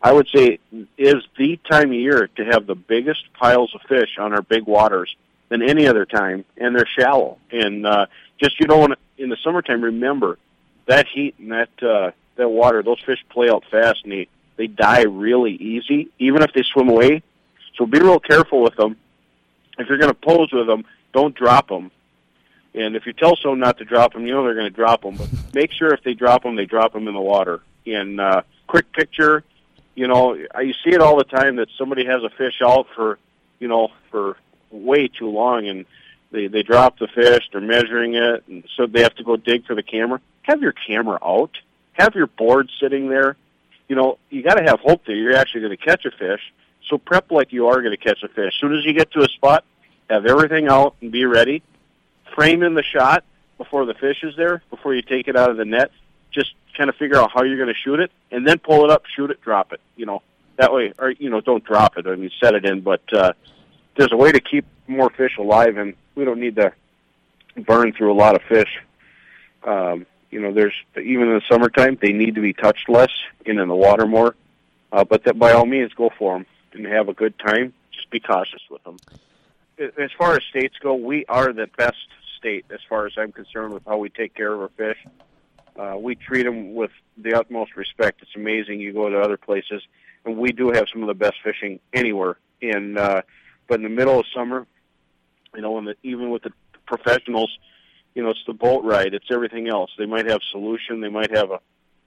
I 0.00 0.12
would 0.12 0.28
say 0.28 0.60
is 0.96 1.26
the 1.36 1.58
time 1.68 1.88
of 1.88 1.94
year 1.94 2.28
to 2.36 2.44
have 2.44 2.66
the 2.66 2.76
biggest 2.76 3.32
piles 3.32 3.74
of 3.74 3.80
fish 3.88 4.10
on 4.18 4.32
our 4.32 4.42
big 4.42 4.64
waters 4.64 5.14
than 5.48 5.62
any 5.62 5.86
other 5.86 6.04
time, 6.04 6.44
and 6.56 6.74
they're 6.74 6.88
shallow. 6.98 7.38
And 7.50 7.86
uh, 7.86 8.06
just 8.40 8.58
you 8.60 8.66
know, 8.66 8.88
in 9.16 9.28
the 9.28 9.36
summertime, 9.42 9.82
remember 9.82 10.38
that 10.86 11.06
heat 11.06 11.34
and 11.38 11.52
that 11.52 11.82
uh, 11.82 12.10
that 12.36 12.48
water. 12.48 12.82
Those 12.82 13.00
fish 13.04 13.24
play 13.30 13.50
out 13.50 13.64
fast, 13.70 14.02
and 14.04 14.12
they 14.12 14.28
they 14.56 14.66
die 14.66 15.02
really 15.02 15.52
easy, 15.52 16.08
even 16.18 16.42
if 16.42 16.52
they 16.52 16.62
swim 16.62 16.88
away. 16.88 17.22
So 17.76 17.86
be 17.86 18.00
real 18.00 18.20
careful 18.20 18.62
with 18.62 18.74
them. 18.76 18.96
If 19.78 19.88
you're 19.88 19.98
going 19.98 20.12
to 20.12 20.14
pose 20.14 20.52
with 20.52 20.66
them, 20.66 20.84
don't 21.12 21.34
drop 21.34 21.68
them. 21.68 21.90
And 22.74 22.96
if 22.96 23.06
you 23.06 23.12
tell 23.12 23.36
someone 23.36 23.60
not 23.60 23.78
to 23.78 23.84
drop 23.84 24.12
them, 24.12 24.26
you 24.26 24.34
know 24.34 24.42
they're 24.42 24.54
going 24.54 24.70
to 24.70 24.76
drop 24.76 25.02
them. 25.02 25.16
But 25.16 25.28
make 25.54 25.72
sure 25.72 25.94
if 25.94 26.02
they 26.02 26.14
drop 26.14 26.42
them, 26.42 26.56
they 26.56 26.66
drop 26.66 26.92
them 26.92 27.08
in 27.08 27.14
the 27.14 27.20
water. 27.20 27.62
And 27.86 28.20
uh, 28.20 28.42
quick 28.66 28.92
picture, 28.92 29.44
you 29.94 30.08
know, 30.08 30.34
you 30.34 30.74
see 30.84 30.90
it 30.90 31.00
all 31.00 31.16
the 31.16 31.24
time 31.24 31.56
that 31.56 31.68
somebody 31.78 32.04
has 32.04 32.22
a 32.22 32.30
fish 32.30 32.60
out 32.62 32.86
for, 32.94 33.18
you 33.58 33.68
know, 33.68 33.88
for 34.10 34.36
way 34.70 35.08
too 35.08 35.28
long, 35.28 35.66
and 35.66 35.84
they 36.30 36.46
they 36.46 36.62
drop 36.62 36.98
the 36.98 37.08
fish. 37.08 37.48
They're 37.52 37.60
measuring 37.60 38.14
it, 38.14 38.44
and 38.48 38.64
so 38.76 38.86
they 38.86 39.02
have 39.02 39.14
to 39.16 39.24
go 39.24 39.36
dig 39.36 39.66
for 39.66 39.74
the 39.74 39.82
camera. 39.82 40.20
Have 40.42 40.60
your 40.62 40.72
camera 40.72 41.18
out. 41.22 41.56
Have 41.92 42.14
your 42.14 42.26
board 42.26 42.70
sitting 42.80 43.08
there. 43.08 43.36
You 43.88 43.96
know, 43.96 44.18
you 44.30 44.42
got 44.42 44.54
to 44.54 44.64
have 44.64 44.80
hope 44.80 45.04
that 45.06 45.14
you're 45.14 45.36
actually 45.36 45.62
going 45.62 45.76
to 45.76 45.84
catch 45.84 46.04
a 46.04 46.10
fish. 46.10 46.40
So 46.88 46.98
prep 46.98 47.30
like 47.30 47.52
you 47.52 47.68
are 47.68 47.80
going 47.80 47.96
to 47.96 48.02
catch 48.02 48.22
a 48.22 48.28
fish. 48.28 48.54
As 48.54 48.60
soon 48.60 48.74
as 48.74 48.84
you 48.84 48.92
get 48.92 49.10
to 49.12 49.20
a 49.20 49.28
spot, 49.28 49.64
have 50.08 50.26
everything 50.26 50.68
out 50.68 50.94
and 51.00 51.10
be 51.10 51.24
ready. 51.24 51.62
Frame 52.34 52.62
in 52.62 52.74
the 52.74 52.82
shot 52.82 53.24
before 53.56 53.84
the 53.84 53.94
fish 53.94 54.22
is 54.22 54.36
there, 54.36 54.62
before 54.70 54.94
you 54.94 55.02
take 55.02 55.28
it 55.28 55.36
out 55.36 55.50
of 55.50 55.56
the 55.56 55.64
net. 55.64 55.90
Just 56.30 56.54
kind 56.76 56.88
of 56.88 56.96
figure 56.96 57.16
out 57.16 57.30
how 57.32 57.42
you're 57.42 57.56
going 57.56 57.68
to 57.68 57.74
shoot 57.74 58.00
it, 58.00 58.12
and 58.30 58.46
then 58.46 58.58
pull 58.58 58.84
it 58.84 58.90
up, 58.90 59.04
shoot 59.06 59.30
it, 59.30 59.40
drop 59.40 59.72
it. 59.72 59.80
You 59.96 60.06
know, 60.06 60.22
that 60.56 60.72
way, 60.72 60.92
or 60.98 61.10
you 61.10 61.30
know, 61.30 61.40
don't 61.40 61.64
drop 61.64 61.98
it. 61.98 62.06
I 62.06 62.14
mean, 62.14 62.30
set 62.40 62.54
it 62.54 62.64
in, 62.64 62.80
but 62.80 63.02
uh, 63.12 63.32
there's 63.98 64.12
a 64.12 64.16
way 64.16 64.32
to 64.32 64.40
keep 64.40 64.64
more 64.86 65.10
fish 65.10 65.36
alive, 65.38 65.76
and 65.76 65.94
we 66.14 66.24
don't 66.24 66.40
need 66.40 66.56
to 66.56 66.72
burn 67.56 67.92
through 67.92 68.12
a 68.12 68.14
lot 68.14 68.36
of 68.36 68.42
fish. 68.42 68.78
Um, 69.64 70.06
you 70.30 70.40
know, 70.40 70.52
there's 70.52 70.74
even 70.96 71.28
in 71.28 71.34
the 71.34 71.42
summertime 71.48 71.98
they 72.00 72.12
need 72.12 72.36
to 72.36 72.40
be 72.40 72.52
touched 72.52 72.88
less 72.88 73.10
and 73.44 73.58
in 73.58 73.68
the 73.68 73.74
water 73.74 74.06
more. 74.06 74.36
Uh, 74.92 75.04
but 75.04 75.24
that 75.24 75.38
by 75.38 75.52
all 75.52 75.66
means, 75.66 75.92
go 75.92 76.10
for 76.16 76.38
them 76.38 76.46
and 76.72 76.86
have 76.86 77.08
a 77.08 77.12
good 77.12 77.38
time. 77.38 77.74
Just 77.92 78.08
be 78.10 78.20
cautious 78.20 78.62
with 78.70 78.82
them. 78.84 78.96
As 79.78 80.10
far 80.16 80.34
as 80.34 80.42
states 80.48 80.76
go, 80.80 80.94
we 80.94 81.24
are 81.26 81.52
the 81.52 81.68
best 81.76 81.96
state 82.38 82.66
as 82.70 82.80
far 82.88 83.06
as 83.06 83.12
I'm 83.16 83.32
concerned 83.32 83.74
with 83.74 83.84
how 83.84 83.98
we 83.98 84.10
take 84.10 84.34
care 84.34 84.52
of 84.52 84.60
our 84.60 84.70
fish. 84.70 84.98
Uh, 85.76 85.96
we 85.98 86.14
treat 86.14 86.44
them 86.44 86.74
with 86.74 86.90
the 87.16 87.34
utmost 87.34 87.76
respect. 87.76 88.22
It's 88.22 88.34
amazing. 88.34 88.80
You 88.80 88.92
go 88.92 89.08
to 89.08 89.20
other 89.20 89.36
places, 89.36 89.82
and 90.24 90.36
we 90.36 90.52
do 90.52 90.70
have 90.70 90.86
some 90.92 91.02
of 91.02 91.08
the 91.08 91.14
best 91.14 91.36
fishing 91.42 91.80
anywhere. 91.92 92.38
And 92.62 92.98
uh, 92.98 93.22
but 93.68 93.76
in 93.76 93.82
the 93.82 93.88
middle 93.88 94.18
of 94.18 94.26
summer, 94.34 94.66
you 95.54 95.60
know, 95.60 95.72
when 95.72 95.84
the, 95.84 95.94
even 96.02 96.30
with 96.30 96.42
the 96.42 96.52
professionals, 96.86 97.56
you 98.14 98.22
know, 98.22 98.30
it's 98.30 98.44
the 98.46 98.52
boat 98.54 98.84
ride. 98.84 99.14
It's 99.14 99.30
everything 99.30 99.68
else. 99.68 99.90
They 99.98 100.06
might 100.06 100.26
have 100.26 100.40
solution. 100.50 101.00
They 101.00 101.08
might 101.08 101.36
have 101.36 101.50
a 101.50 101.60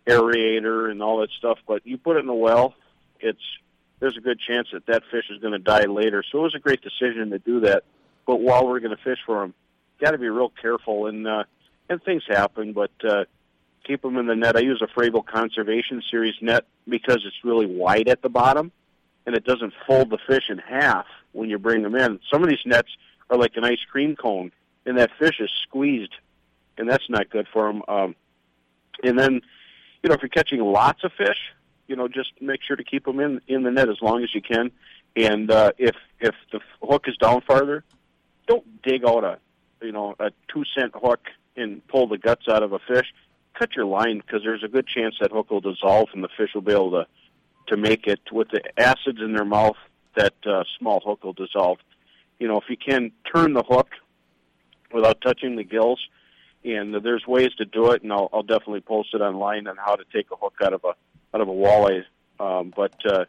aerator 0.08 0.90
and 0.90 1.02
all 1.02 1.20
that 1.20 1.30
stuff. 1.38 1.60
But 1.68 1.86
you 1.86 1.98
put 1.98 2.18
it 2.18 2.22
in 2.22 2.30
a 2.30 2.36
well, 2.36 2.74
it's 3.20 3.40
there's 4.00 4.18
a 4.18 4.22
good 4.22 4.40
chance 4.40 4.68
that 4.74 4.86
that 4.88 5.04
fish 5.12 5.26
is 5.30 5.40
going 5.40 5.54
to 5.54 5.60
die 5.60 5.86
later. 5.86 6.24
So 6.30 6.40
it 6.40 6.42
was 6.42 6.56
a 6.56 6.60
great 6.60 6.82
decision 6.82 7.30
to 7.30 7.40
do 7.40 7.62
that. 7.62 7.84
But 8.26 8.38
while 8.38 8.68
we're 8.68 8.80
going 8.80 8.96
to 8.96 9.04
fish 9.04 9.20
for 9.26 9.42
them, 9.42 9.54
got 10.00 10.12
to 10.12 10.18
be 10.18 10.28
real 10.28 10.52
careful. 10.62 11.06
And 11.06 11.28
uh, 11.28 11.44
and 11.90 12.02
things 12.04 12.24
happen, 12.28 12.74
but 12.74 12.92
uh, 13.04 13.26
keep 13.86 14.02
them 14.02 14.18
in 14.18 14.26
the 14.26 14.36
net. 14.36 14.56
I 14.56 14.62
use 14.62 14.82
a 14.82 15.00
Frabill 15.00 15.26
Conservation 15.26 16.02
Series 16.10 16.36
net 16.42 16.66
because 16.88 17.18
it's 17.26 17.44
really 17.44 17.66
wide 17.66 18.08
at 18.08 18.22
the 18.22 18.30
bottom, 18.30 18.72
and 19.26 19.36
it 19.36 19.44
doesn't 19.44 19.74
fold 19.86 20.10
the 20.10 20.18
fish 20.26 20.46
in 20.50 20.58
half 20.58 21.06
when 21.34 21.50
you 21.50 21.58
bring 21.58 21.84
them 21.84 21.96
in. 21.96 22.20
Some 22.32 22.44
of 22.44 22.50
these 22.50 22.66
nets 22.66 22.90
are 23.30 23.38
like 23.38 23.56
an 23.56 23.64
ice 23.64 23.84
cream 23.90 24.16
cone, 24.16 24.52
and 24.86 24.98
that 24.98 25.12
fish 25.18 25.40
is 25.40 25.50
squeezed, 25.64 26.14
and 26.78 26.90
that's 26.90 27.10
not 27.10 27.30
good 27.30 27.48
for 27.52 27.68
them. 27.68 27.82
Um, 27.88 28.16
and 29.04 29.18
then, 29.18 29.42
you 30.04 30.10
know, 30.10 30.16
if 30.16 30.22
you're 30.22 30.30
catching 30.30 30.60
lots 30.60 31.04
of 31.04 31.12
fish, 31.14 31.38
you 31.88 31.96
know, 31.96 32.08
just 32.08 32.32
make 32.42 32.62
sure 32.64 32.76
to 32.76 32.84
keep 32.84 33.06
them 33.06 33.20
in 33.20 33.42
in 33.48 33.64
the 33.64 33.72
net 33.72 33.90
as 33.90 34.02
long 34.02 34.24
as 34.24 34.34
you 34.34 34.42
can. 34.42 34.72
And 35.16 35.52
uh, 35.52 35.72
if 35.78 35.96
if 36.20 36.36
the 36.52 36.60
hook 36.82 37.08
is 37.08 37.18
down 37.18 37.42
farther, 37.42 37.84
don't 38.48 38.82
dig 38.82 39.06
out 39.06 39.24
a 39.24 39.40
you 39.82 39.92
know 39.92 40.16
a 40.20 40.32
two 40.48 40.64
cent 40.76 40.94
hook 40.96 41.28
and 41.58 41.86
pull 41.88 42.08
the 42.08 42.18
guts 42.18 42.48
out 42.48 42.64
of 42.64 42.74
a 42.74 42.80
fish. 42.80 43.08
Cut 43.54 43.76
your 43.76 43.86
line 43.86 44.20
because 44.20 44.42
there's 44.44 44.64
a 44.64 44.70
good 44.70 44.88
chance 44.88 45.16
that 45.20 45.32
hook 45.32 45.52
will 45.52 45.60
dissolve 45.60 46.10
and 46.14 46.24
the 46.24 46.30
fish 46.38 46.52
will 46.56 46.62
be 46.62 46.72
able 46.72 46.92
to 46.92 47.08
to 47.68 47.78
make 47.78 48.08
it 48.08 48.20
with 48.32 48.50
the 48.50 48.62
acids 48.78 49.20
in 49.22 49.34
their 49.34 49.46
mouth 49.46 49.78
that 50.16 50.34
uh, 50.46 50.64
small 50.78 51.02
hook 51.06 51.24
will 51.24 51.34
dissolve. 51.34 51.80
You 52.40 52.48
know, 52.48 52.58
if 52.58 52.66
you 52.70 52.78
can 52.78 53.12
turn 53.34 53.54
the 53.54 53.64
hook 53.64 53.90
without 54.94 55.22
touching 55.22 55.56
the 55.56 55.64
gills, 55.64 56.00
and 56.64 56.94
there's 57.04 57.26
ways 57.26 57.54
to 57.58 57.66
do 57.66 57.92
it, 57.92 58.04
and 58.04 58.12
I'll, 58.12 58.30
I'll 58.34 58.44
definitely 58.44 58.82
post 58.82 59.10
it 59.14 59.22
online 59.22 59.68
on 59.68 59.78
how 59.78 59.96
to 59.96 60.04
take 60.14 60.28
a 60.32 60.36
hook 60.36 60.56
out 60.64 60.74
of 60.74 60.84
a 60.84 60.94
out 61.34 61.42
of 61.42 61.48
a 61.48 61.52
walleye. 61.52 62.04
Um, 62.40 62.74
but 62.76 62.94
uh, 63.06 63.26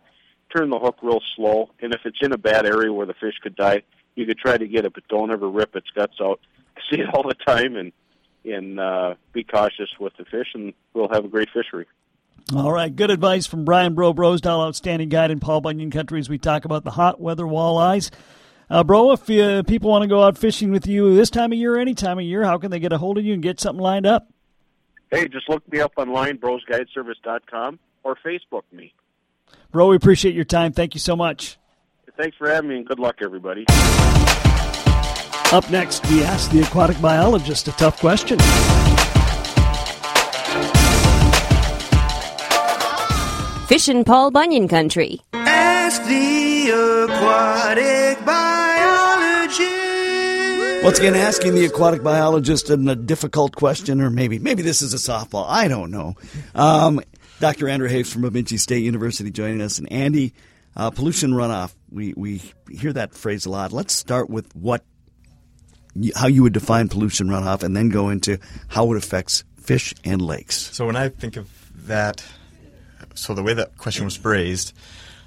turn 0.55 0.71
the 0.71 0.79
hook 0.79 0.99
real 1.03 1.21
slow, 1.37 1.71
and 1.81 1.95
if 1.95 2.01
it's 2.05 2.19
in 2.21 2.33
a 2.33 2.39
bad 2.39 2.67
area 2.67 2.93
where 2.93 3.07
the 3.07 3.15
fish 3.15 3.35
could 3.43 3.57
die, 3.57 3.83
you 4.15 4.27
could 4.27 4.39
try 4.39 4.57
to 4.57 4.67
get 4.67 4.85
it, 4.85 4.95
but 4.95 5.07
don't 5.09 5.33
ever 5.33 5.49
rip 5.49 5.77
its 5.77 5.89
guts 5.91 6.17
out. 6.21 6.41
I 6.77 6.81
see 6.91 7.01
it 7.01 7.15
all 7.15 7.23
the 7.23 7.35
time, 7.35 7.77
and 7.77 7.93
and 8.45 8.81
uh, 8.81 9.15
be 9.33 9.45
cautious 9.45 9.91
with 10.01 10.17
the 10.17 10.25
fish, 10.25 10.49
and 10.55 10.75
we'll 10.95 11.09
have 11.13 11.25
a 11.25 11.29
great 11.29 11.49
fishery. 11.51 11.87
All 12.55 12.73
right, 12.73 12.95
good 12.95 13.11
advice 13.11 13.47
from 13.47 13.65
Brian 13.65 13.95
Bro 13.95 14.15
Brosdahl, 14.15 14.67
outstanding 14.67 15.09
guide 15.09 15.31
in 15.31 15.41
Paul 15.41 15.63
Bunyan 15.63 15.91
country 15.91 16.21
as 16.21 16.29
we 16.29 16.37
talk 16.39 16.65
about 16.65 16.85
the 16.85 16.91
hot 16.91 17.21
weather 17.21 17.45
walleyes. 17.45 18.11
Uh, 18.69 18.85
bro, 18.85 19.13
if 19.13 19.31
uh, 19.31 19.63
people 19.63 19.91
want 19.91 20.03
to 20.03 20.09
go 20.09 20.23
out 20.23 20.37
fishing 20.37 20.71
with 20.71 20.87
you 20.87 21.15
this 21.15 21.31
time 21.31 21.53
of 21.53 21.59
year 21.59 21.77
or 21.77 21.79
any 21.79 21.95
time 21.95 22.19
of 22.19 22.25
year, 22.25 22.45
how 22.45 22.59
can 22.59 22.71
they 22.71 22.79
get 22.79 22.93
a 22.93 22.99
hold 22.99 23.17
of 23.17 23.25
you 23.25 23.33
and 23.35 23.43
get 23.43 23.61
something 23.61 23.83
lined 23.83 24.07
up? 24.07 24.29
Hey, 25.11 25.29
just 25.29 25.49
look 25.49 25.67
me 25.71 25.81
up 25.81 25.93
online, 25.97 26.39
brosguideservice.com, 26.39 27.79
or 28.03 28.17
Facebook 28.25 28.63
me. 28.73 28.95
Bro, 29.71 29.89
we 29.89 29.97
appreciate 29.97 30.35
your 30.35 30.45
time. 30.45 30.73
Thank 30.73 30.95
you 30.95 31.01
so 31.01 31.17
much. 31.17 31.59
Thanks 32.19 32.37
for 32.37 32.49
having 32.49 32.71
me, 32.71 32.77
and 32.77 32.87
good 32.87 32.99
luck, 32.99 33.17
everybody. 33.23 33.65
Up 35.53 35.71
next, 35.71 36.07
we 36.11 36.23
ask 36.25 36.51
the 36.51 36.63
aquatic 36.63 37.01
biologist 37.01 37.69
a 37.69 37.73
tough 37.73 37.99
question. 38.01 38.39
Fishin' 43.73 44.05
Paul 44.05 44.31
Bunyan 44.31 44.69
Country. 44.69 45.19
Ask 45.33 46.05
the 46.05 46.69
aquatic 47.09 48.23
biologist. 48.23 49.65
Once 50.85 50.99
again, 50.99 51.15
asking 51.15 51.55
the 51.55 51.65
aquatic 51.65 52.03
biologist 52.03 52.69
a 52.69 52.77
difficult 52.95 53.57
question, 53.57 54.03
or 54.03 54.11
maybe 54.11 54.39
maybe 54.39 54.61
this 54.61 54.83
is 54.83 54.93
a 54.93 54.99
softball. 54.99 55.47
I 55.49 55.69
don't 55.69 55.91
know. 55.91 56.17
Um, 56.55 57.01
Dr. 57.41 57.67
Andrew 57.67 57.89
Hafs 57.89 58.13
from 58.13 58.21
Bemidji 58.21 58.59
State 58.59 58.85
University 58.85 59.31
joining 59.31 59.63
us, 59.63 59.79
and 59.79 59.91
Andy, 59.91 60.35
uh, 60.77 60.91
pollution 60.91 61.31
runoff. 61.31 61.75
We 61.91 62.13
we 62.15 62.43
hear 62.71 62.93
that 62.93 63.15
phrase 63.15 63.47
a 63.47 63.51
lot. 63.51 63.73
Let's 63.73 63.95
start 63.95 64.29
with 64.29 64.55
what 64.55 64.85
how 66.15 66.27
you 66.27 66.43
would 66.43 66.53
define 66.53 66.91
pollution 66.91 67.29
runoff, 67.29 67.63
and 67.63 67.75
then 67.75 67.89
go 67.89 68.11
into 68.11 68.39
how 68.69 68.93
it 68.93 68.99
affects 68.99 69.45
fish 69.57 69.95
and 70.05 70.21
lakes. 70.21 70.57
So 70.57 70.85
when 70.85 70.97
I 70.97 71.09
think 71.09 71.39
of 71.39 71.49
that, 71.87 72.23
so 73.15 73.35
the 73.35 73.43
way 73.43 73.55
that 73.55 73.77
question 73.79 74.05
was 74.05 74.17
phrased, 74.17 74.73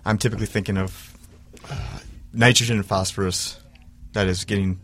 I'm 0.06 0.18
typically 0.18 0.46
thinking 0.46 0.78
of 0.78 1.18
uh, 1.70 2.00
nitrogen 2.34 2.78
and 2.78 2.86
phosphorus 2.86 3.60
that 4.14 4.28
is 4.28 4.46
getting 4.46 4.80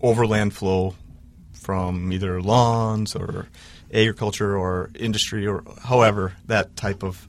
overland 0.00 0.54
flow 0.54 0.94
from 1.52 2.12
either 2.12 2.42
lawns 2.42 3.14
or 3.14 3.48
agriculture 3.92 4.56
or 4.56 4.90
industry 4.94 5.46
or 5.46 5.64
however 5.82 6.34
that 6.46 6.76
type 6.76 7.02
of 7.02 7.26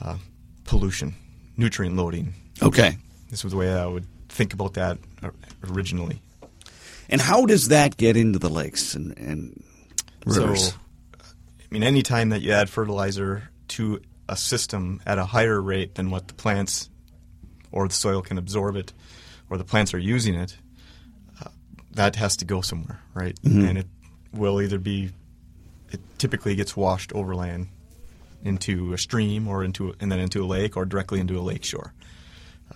uh, 0.00 0.16
pollution, 0.64 1.14
nutrient 1.56 1.96
loading. 1.96 2.32
Okay. 2.62 2.96
This 3.28 3.44
was 3.44 3.52
the 3.52 3.56
way 3.58 3.72
I 3.72 3.86
would 3.86 4.06
think 4.28 4.54
about 4.54 4.74
that 4.74 4.98
originally. 5.68 6.22
And 7.08 7.20
how 7.20 7.44
does 7.44 7.68
that 7.68 7.96
get 7.96 8.16
into 8.16 8.38
the 8.38 8.48
lakes 8.48 8.94
and, 8.94 9.18
and 9.18 9.62
rivers? 10.24 10.68
So, 10.68 10.76
I 11.22 11.66
mean, 11.70 11.82
any 11.82 12.02
time 12.02 12.30
that 12.30 12.40
you 12.40 12.52
add 12.52 12.70
fertilizer 12.70 13.49
to 13.70 14.00
a 14.28 14.36
system 14.36 15.00
at 15.06 15.18
a 15.18 15.24
higher 15.24 15.60
rate 15.60 15.96
than 15.96 16.10
what 16.10 16.28
the 16.28 16.34
plants 16.34 16.88
or 17.72 17.86
the 17.88 17.94
soil 17.94 18.22
can 18.22 18.38
absorb 18.38 18.76
it, 18.76 18.92
or 19.48 19.56
the 19.56 19.64
plants 19.64 19.94
are 19.94 19.98
using 19.98 20.34
it, 20.34 20.56
uh, 21.44 21.48
that 21.92 22.16
has 22.16 22.36
to 22.36 22.44
go 22.44 22.60
somewhere, 22.60 23.00
right? 23.14 23.36
Mm-hmm. 23.42 23.64
And 23.64 23.78
it 23.78 23.86
will 24.32 24.60
either 24.60 24.78
be, 24.78 25.10
it 25.90 26.00
typically 26.18 26.54
gets 26.54 26.76
washed 26.76 27.12
overland 27.12 27.68
into 28.42 28.92
a 28.92 28.98
stream 28.98 29.46
or 29.46 29.62
into, 29.62 29.94
and 30.00 30.10
then 30.10 30.18
into 30.18 30.42
a 30.44 30.46
lake 30.46 30.76
or 30.76 30.84
directly 30.84 31.20
into 31.20 31.38
a 31.38 31.42
lake 31.42 31.64
shore. 31.64 31.92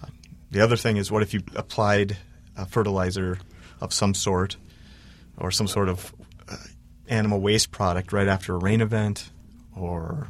Uh, 0.01 0.07
the 0.51 0.61
other 0.61 0.77
thing 0.77 0.97
is, 0.97 1.11
what 1.11 1.23
if 1.23 1.35
you 1.35 1.41
applied 1.57 2.17
a 2.57 2.67
fertilizer 2.67 3.39
of 3.81 3.93
some 3.93 4.15
sort 4.15 4.57
or 5.39 5.51
some 5.51 5.67
sort 5.67 5.89
of 5.89 6.15
uh, 6.49 6.57
animal 7.09 7.41
waste 7.41 7.71
product 7.71 8.13
right 8.13 8.29
after 8.29 8.55
a 8.55 8.59
rain 8.59 8.81
event 8.81 9.31
or 9.77 10.29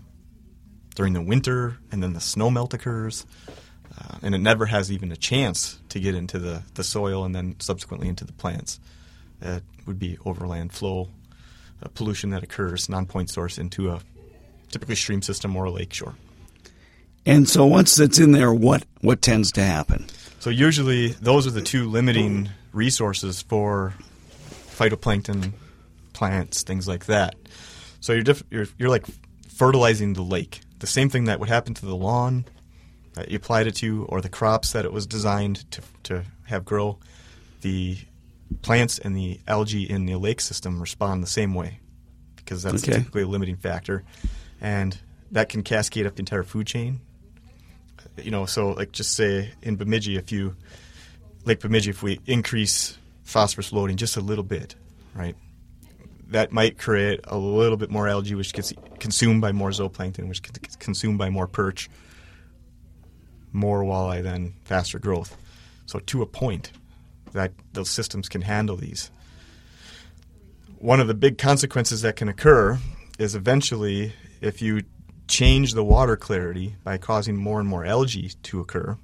during 0.95 1.13
the 1.13 1.23
winter 1.23 1.79
and 1.91 2.03
then 2.03 2.13
the 2.13 2.21
snow 2.21 2.51
melt 2.51 2.75
occurs 2.75 3.27
uh, 3.99 4.19
and 4.23 4.35
it 4.35 4.39
never 4.39 4.67
has 4.67 4.91
even 4.91 5.13
a 5.13 5.17
chance 5.17 5.79
to 5.89 6.01
get 6.01 6.15
into 6.15 6.39
the, 6.39 6.63
the 6.75 6.85
soil 6.85 7.25
and 7.25 7.35
then 7.35 7.57
subsequently 7.61 8.09
into 8.09 8.25
the 8.25 8.33
plants. 8.33 8.81
It 9.41 9.63
would 9.87 9.99
be 9.99 10.19
overland 10.25 10.73
flow 10.73 11.09
uh, 11.83 11.89
pollution 11.95 12.31
that 12.31 12.43
occurs, 12.43 12.89
non-point 12.89 13.31
source, 13.31 13.59
into 13.59 13.91
a 13.91 14.01
typically 14.71 14.95
stream 14.95 15.23
system 15.23 15.55
or 15.55 15.67
a 15.67 15.71
lake 15.71 15.93
shore. 15.93 16.15
And 17.27 17.49
so 17.49 17.65
once 17.65 17.99
it's 17.99 18.19
in 18.19 18.33
there, 18.33 18.53
what 18.53 18.85
what 19.01 19.23
tends 19.23 19.53
to 19.53 19.63
happen? 19.63 20.07
So 20.41 20.51
usually 20.51 21.09
those 21.09 21.47
are 21.47 21.51
the 21.51 21.63
two 21.63 21.89
limiting 21.89 22.51
resources 22.73 23.41
for 23.41 23.95
phytoplankton, 24.67 25.53
plants, 26.13 26.63
things 26.65 26.87
like 26.87 27.07
that. 27.07 27.35
So 28.01 28.13
you're 28.13 28.23
diff- 28.23 28.45
you're 28.51 28.67
you're 28.79 28.91
like 28.91 29.07
fertilizing 29.49 30.13
the 30.13 30.23
lake. 30.23 30.61
The 30.85 30.91
same 30.91 31.09
thing 31.09 31.25
that 31.25 31.41
would 31.41 31.49
happen 31.49 31.73
to 31.73 31.87
the 31.87 31.97
lawn 31.97 32.45
that 33.14 33.31
you 33.31 33.37
applied 33.37 33.67
it 33.67 33.75
to, 33.76 34.05
or 34.11 34.21
the 34.21 34.29
crops 34.29 34.73
that 34.73 34.85
it 34.85 34.93
was 34.93 35.07
designed 35.07 35.64
to 35.71 35.81
to 36.03 36.25
have 36.45 36.67
grow. 36.67 36.99
The 37.62 37.97
plants 38.61 38.99
and 38.99 39.17
the 39.17 39.41
algae 39.49 39.88
in 39.88 40.05
the 40.05 40.17
lake 40.17 40.43
system 40.43 40.79
respond 40.83 41.23
the 41.23 41.26
same 41.26 41.55
way 41.55 41.81
because 42.37 42.62
that's 42.62 42.83
Okay. 42.87 42.99
typically 42.99 43.23
a 43.23 43.26
limiting 43.26 43.57
factor, 43.57 44.05
and 44.61 44.99
that 45.33 45.49
can 45.49 45.62
cascade 45.62 46.07
up 46.07 46.17
the 46.17 46.21
entire 46.21 46.43
food 46.43 46.67
chain. 46.67 47.00
You 48.23 48.31
know, 48.31 48.45
so 48.45 48.73
like 48.73 48.93
just 48.93 49.14
say 49.14 49.53
in 49.62 49.76
Bemidji, 49.76 50.17
if 50.17 50.31
you 50.33 50.55
Lake 51.47 51.61
Bemidji, 51.61 51.88
if 51.88 52.03
we 52.03 52.21
increase 52.26 52.99
phosphorus 53.23 53.73
loading 53.73 53.97
just 53.97 54.19
a 54.19 54.21
little 54.21 54.45
bit, 54.45 54.75
right, 55.14 55.35
that 56.28 56.52
might 56.52 56.78
create 56.78 57.21
a 57.25 57.37
little 57.37 57.76
bit 57.76 57.90
more 57.90 58.09
algae, 58.09 58.35
which 58.35 58.52
gets 58.52 58.73
consumed 58.99 59.40
by 59.40 59.52
more 59.52 59.71
zooplankton, 59.71 60.28
which 60.28 60.43
gets 60.43 60.76
consumed 60.76 61.19
by 61.19 61.31
more 61.31 61.47
perch, 61.47 61.88
more 63.52 63.83
walleye, 63.83 64.23
then 64.23 64.54
faster 64.64 64.99
growth. 64.99 65.37
So 65.87 65.99
to 65.99 66.23
a 66.23 66.26
point, 66.26 66.73
that 67.33 67.52
those 67.73 67.90
systems 67.90 68.28
can 68.28 68.43
handle 68.43 68.76
these. 68.76 69.11
One 70.78 71.00
of 71.00 71.09
the 71.09 71.14
big 71.14 71.38
consequences 71.38 72.02
that 72.02 72.16
can 72.16 72.28
occur 72.28 72.78
is 73.19 73.35
eventually 73.35 74.12
if 74.40 74.61
you 74.62 74.83
change 75.26 75.73
the 75.73 75.85
water 75.85 76.16
clarity 76.16 76.76
by 76.85 76.99
causing 76.99 77.37
more 77.37 77.59
and 77.61 77.69
more 77.69 77.85
algae 77.85 78.33
to 78.45 78.61
occur, 78.61 78.97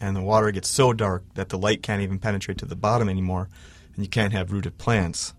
and 0.00 0.16
the 0.16 0.22
water 0.22 0.50
gets 0.50 0.68
so 0.68 0.92
dark 0.92 1.24
that 1.34 1.48
the 1.48 1.58
light 1.58 1.82
can't 1.82 2.02
even 2.02 2.18
penetrate 2.18 2.58
to 2.58 2.66
the 2.66 2.76
bottom 2.76 3.08
anymore, 3.08 3.48
and 3.94 4.04
you 4.04 4.08
can't 4.08 4.32
have 4.32 4.52
rooted 4.52 4.78
plants, 4.78 5.34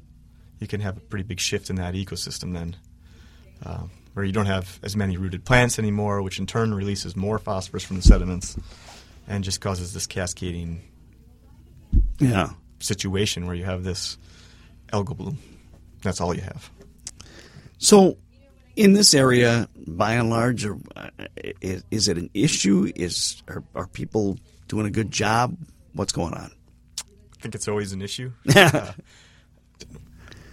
you 0.59 0.67
can 0.67 0.81
have 0.81 0.97
a 0.97 0.99
pretty 1.01 1.23
big 1.23 1.39
shift 1.39 1.69
in 1.69 1.75
that 1.77 1.93
ecosystem 1.93 2.53
then, 2.53 2.75
uh, 3.65 3.83
where 4.13 4.25
you 4.25 4.31
don't 4.31 4.45
have 4.47 4.79
as 4.83 4.95
many 4.95 5.17
rooted 5.17 5.45
plants 5.45 5.79
anymore, 5.79 6.21
which 6.21 6.39
in 6.39 6.45
turn 6.45 6.73
releases 6.73 7.15
more 7.15 7.39
phosphorus 7.39 7.83
from 7.83 7.95
the 7.97 8.01
sediments 8.01 8.57
and 9.27 9.43
just 9.43 9.61
causes 9.61 9.93
this 9.93 10.07
cascading 10.07 10.81
Yeah. 12.19 12.49
situation 12.79 13.45
where 13.45 13.55
you 13.55 13.63
have 13.65 13.83
this 13.83 14.17
algal 14.91 15.15
bloom. 15.17 15.37
That's 16.01 16.19
all 16.21 16.33
you 16.33 16.41
have. 16.41 16.69
So, 17.77 18.17
in 18.75 18.93
this 18.93 19.13
area, 19.13 19.67
by 19.87 20.13
and 20.13 20.29
large, 20.29 20.65
are, 20.65 20.77
uh, 20.95 21.09
is, 21.61 21.83
is 21.91 22.07
it 22.07 22.17
an 22.17 22.29
issue? 22.33 22.91
Is 22.95 23.41
are, 23.47 23.63
are 23.75 23.87
people 23.87 24.37
doing 24.67 24.85
a 24.85 24.89
good 24.89 25.11
job? 25.11 25.57
What's 25.93 26.11
going 26.13 26.33
on? 26.33 26.51
I 26.99 27.41
think 27.41 27.55
it's 27.55 27.67
always 27.67 27.91
an 27.93 28.01
issue. 28.01 28.31
Uh, 28.55 28.91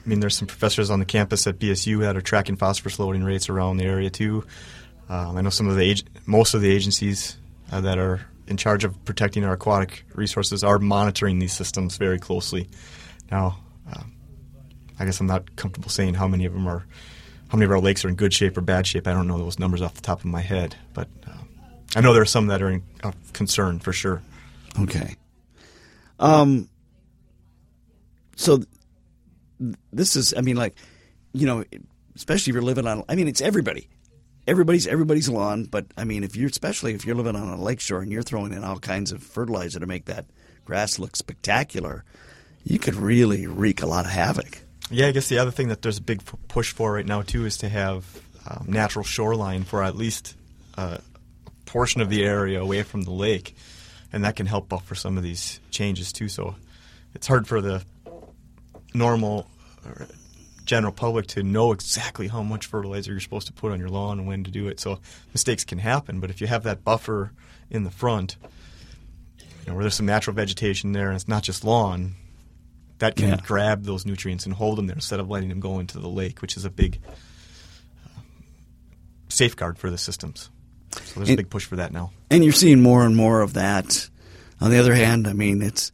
I 0.07 0.09
mean, 0.09 0.21
there's 0.21 0.37
some 0.37 0.47
professors 0.47 0.89
on 0.89 1.01
the 1.01 1.05
campus 1.05 1.49
at 1.49 1.59
BSU 1.59 2.01
that 2.01 2.17
are 2.17 2.21
tracking 2.21 2.57
phosphorus 2.57 3.01
loading 3.01 3.25
rates 3.25 3.49
around 3.49 3.79
the 3.79 3.85
area 3.85 4.09
too. 4.09 4.45
Um, 5.09 5.37
I 5.37 5.41
know 5.41 5.51
some 5.51 5.67
of 5.67 5.75
the 5.75 5.91
ag- 5.91 6.09
most 6.27 6.55
of 6.55 6.61
the 6.61 6.71
agencies 6.71 7.37
uh, 7.73 7.81
that 7.81 7.99
are 7.99 8.21
in 8.47 8.57
charge 8.57 8.85
of 8.85 9.05
protecting 9.05 9.45
our 9.45 9.55
aquatic 9.55 10.05
resources 10.15 10.63
are 10.63 10.79
monitoring 10.79 11.41
these 11.41 11.53
systems 11.53 11.97
very 11.97 12.21
closely. 12.21 12.69
Now, 13.33 13.59
uh, 13.93 14.05
I 15.01 15.05
guess 15.05 15.19
I'm 15.19 15.27
not 15.27 15.57
comfortable 15.57 15.91
saying 15.91 16.15
how 16.15 16.29
many 16.29 16.45
of 16.45 16.53
them 16.53 16.69
are, 16.69 16.87
how 17.49 17.59
many 17.59 17.65
of 17.65 17.73
our 17.73 17.81
lakes 17.81 18.05
are 18.05 18.09
in 18.09 18.15
good 18.15 18.33
shape 18.33 18.57
or 18.57 18.61
bad 18.61 18.87
shape. 18.87 19.09
I 19.09 19.13
don't 19.13 19.27
know 19.27 19.39
those 19.39 19.59
numbers 19.59 19.83
off 19.83 19.95
the 19.95 20.03
top 20.03 20.21
of 20.21 20.27
my 20.27 20.41
head, 20.41 20.77
but 20.95 21.09
uh, 21.27 21.33
I 21.97 22.01
know 22.01 22.13
there 22.13 22.23
are 22.23 22.27
some 22.27 22.47
that 22.47 22.63
are 22.63 22.71
in, 22.71 22.85
of 23.03 23.17
concern 23.33 23.81
for 23.81 23.93
sure. 23.93 24.23
Okay. 24.79 25.17
Um. 26.21 26.69
So, 28.37 28.61
this 29.93 30.17
is, 30.17 30.35
I 30.37 30.41
mean, 30.41 30.57
like, 30.57 30.77
you 31.33 31.47
know, 31.47 31.65
especially 32.15 32.51
if 32.51 32.55
you're 32.55 32.63
living 32.63 32.87
on, 32.87 33.05
I 33.09 33.15
mean, 33.15 33.29
it's 33.29 33.41
everybody. 33.41 33.89
everybody's 34.47 34.87
everybody's 34.87 35.29
lawn, 35.29 35.65
but 35.65 35.87
I 35.97 36.05
mean, 36.05 36.25
if 36.25 36.37
you're 36.37 36.49
especially 36.49 36.95
if 36.95 37.05
you're 37.05 37.17
living 37.17 37.37
on 37.37 37.49
a 37.49 37.61
lakeshore 37.61 38.01
and 38.01 38.13
you're 38.13 38.23
throwing 38.23 38.53
in 38.53 38.65
all 38.65 38.79
kinds 38.79 39.13
of 39.13 39.23
fertilizer 39.23 39.81
to 39.81 39.87
make 39.87 40.07
that 40.07 40.27
grass 40.65 40.99
look 40.99 41.17
spectacular, 41.17 42.05
you 42.65 42.79
could 42.79 42.95
really 42.95 43.47
wreak 43.47 43.83
a 43.83 43.87
lot 43.87 44.05
of 44.05 44.11
havoc. 44.11 44.59
Yeah, 44.91 45.09
I 45.09 45.13
guess 45.13 45.29
the 45.29 45.39
other 45.39 45.51
thing 45.51 45.69
that 45.69 45.83
there's 45.83 45.99
a 45.99 46.03
big 46.03 46.23
push 46.49 46.73
for 46.73 46.93
right 46.93 47.07
now 47.07 47.23
too 47.23 47.45
is 47.45 47.57
to 47.59 47.69
have 47.69 48.05
um, 48.49 48.67
natural 48.69 49.05
shoreline 49.05 49.65
for 49.65 49.83
at 49.83 49.97
least 49.97 50.37
a 50.79 51.01
portion 51.65 52.01
of 52.01 52.09
the 52.09 52.25
area 52.25 52.61
away 52.61 52.83
from 52.85 53.03
the 53.03 53.11
lake, 53.11 53.57
and 54.13 54.25
that 54.25 54.37
can 54.37 54.47
help 54.47 54.69
buffer 54.69 54.95
some 54.95 55.17
of 55.17 55.25
these 55.25 55.59
changes 55.71 56.13
too. 56.13 56.29
So 56.29 56.55
it's 57.15 57.27
hard 57.27 57.49
for 57.49 57.61
the 57.61 57.85
normal 58.97 59.49
or 59.85 60.07
general 60.65 60.93
public 60.93 61.29
to 61.29 61.43
know 61.45 61.71
exactly 61.73 62.27
how 62.29 62.43
much 62.43 62.67
fertilizer 62.67 63.13
you're 63.13 63.21
supposed 63.21 63.47
to 63.47 63.53
put 63.53 63.71
on 63.71 63.79
your 63.79 63.89
lawn 63.89 64.19
and 64.19 64.27
when 64.27 64.43
to 64.43 64.51
do 64.51 64.67
it. 64.67 64.81
So 64.81 64.99
mistakes 65.33 65.65
can 65.65 65.79
happen, 65.79 66.19
but 66.19 66.29
if 66.31 66.41
you 66.41 66.49
have 66.49 66.65
that 66.65 66.83
buffer 66.83 67.31
in 67.71 67.85
the 67.85 67.91
front, 67.91 68.37
you 69.39 69.69
know, 69.69 69.75
where 69.75 69.85
there's 69.85 69.95
some 69.95 70.07
natural 70.07 70.35
vegetation 70.35 70.93
there, 70.93 71.07
and 71.09 71.15
it's 71.17 71.29
not 71.29 71.43
just 71.45 71.65
lawn, 71.65 72.15
that 72.99 73.15
can 73.15 73.29
Yeah. 73.29 73.37
grab 73.45 73.85
those 73.85 74.05
nutrients 74.07 74.45
and 74.47 74.55
hold 74.55 74.79
them 74.79 74.87
there 74.87 74.97
instead 74.97 75.21
of 75.21 75.29
letting 75.29 75.51
them 75.51 75.61
go 75.61 75.79
into 75.79 75.99
the 76.01 76.09
lake, 76.09 76.41
which 76.43 76.57
is 76.57 76.65
a 76.65 76.71
big 76.71 76.99
uh, 78.05 78.21
safeguard 79.29 79.79
for 79.79 79.91
the 79.91 79.99
systems. 79.99 80.51
So 81.05 81.21
there's 81.21 81.31
a 81.31 81.37
big 81.37 81.51
push 81.51 81.65
for 81.67 81.77
that 81.77 81.93
now. 81.93 82.11
and 82.31 82.43
you're 82.43 82.53
seeing 82.53 82.81
more 82.83 83.05
and 83.05 83.15
more 83.15 83.41
of 83.43 83.53
that. 83.55 84.09
On 84.61 84.71
the 84.71 84.79
other 84.79 84.95
hand, 84.95 85.29
I 85.29 85.33
mean, 85.35 85.61
it's 85.63 85.93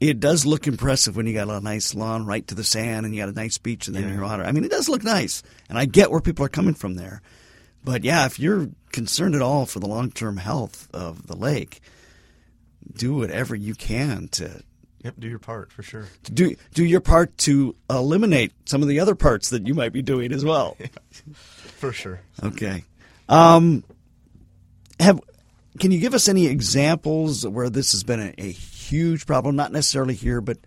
it 0.00 0.20
does 0.20 0.46
look 0.46 0.66
impressive 0.66 1.16
when 1.16 1.26
you 1.26 1.34
got 1.34 1.48
a 1.48 1.60
nice 1.60 1.94
lawn 1.94 2.24
right 2.26 2.46
to 2.46 2.54
the 2.54 2.64
sand 2.64 3.04
and 3.04 3.14
you 3.14 3.20
got 3.20 3.28
a 3.28 3.32
nice 3.32 3.58
beach 3.58 3.86
and 3.88 3.96
then 3.96 4.08
your 4.12 4.22
water. 4.22 4.44
I 4.44 4.52
mean, 4.52 4.64
it 4.64 4.70
does 4.70 4.88
look 4.88 5.02
nice, 5.02 5.42
and 5.68 5.76
I 5.78 5.84
get 5.86 6.10
where 6.10 6.20
people 6.20 6.44
are 6.44 6.50
coming 6.50 6.74
from 6.74 6.94
there. 6.94 7.20
But 7.84 8.04
yeah, 8.04 8.26
if 8.26 8.38
you're 8.38 8.68
concerned 8.92 9.34
at 9.34 9.42
all 9.42 9.66
for 9.66 9.80
the 9.80 9.88
long 9.88 10.10
term 10.10 10.36
health 10.36 10.88
of 10.92 11.26
the 11.26 11.36
lake, 11.36 11.80
do 12.94 13.14
whatever 13.14 13.54
you 13.54 13.74
can 13.74 14.28
to 14.28 14.62
Yep, 15.04 15.14
do 15.20 15.28
your 15.28 15.38
part 15.38 15.70
for 15.70 15.82
sure. 15.84 16.06
to 16.24 16.32
do 16.32 16.56
do 16.74 16.84
your 16.84 17.00
part 17.00 17.36
to 17.38 17.76
eliminate 17.88 18.52
some 18.64 18.82
of 18.82 18.88
the 18.88 18.98
other 18.98 19.14
parts 19.14 19.50
that 19.50 19.64
you 19.66 19.72
might 19.74 19.92
be 19.92 20.02
doing 20.02 20.32
as 20.32 20.44
well. 20.44 20.76
For 21.32 21.92
sure. 21.92 22.20
Okay. 22.42 22.82
Um, 23.28 23.84
have 24.98 25.20
can 25.78 25.92
you 25.92 26.00
give 26.00 26.14
us 26.14 26.28
any 26.28 26.48
examples 26.48 27.46
where 27.46 27.70
this 27.70 27.92
has 27.92 28.02
been 28.02 28.18
a, 28.20 28.34
a 28.38 28.52
huge 28.88 29.26
problem? 29.26 29.56
Not 29.56 29.72
necessarily 29.72 30.14
here, 30.14 30.40
but 30.40 30.58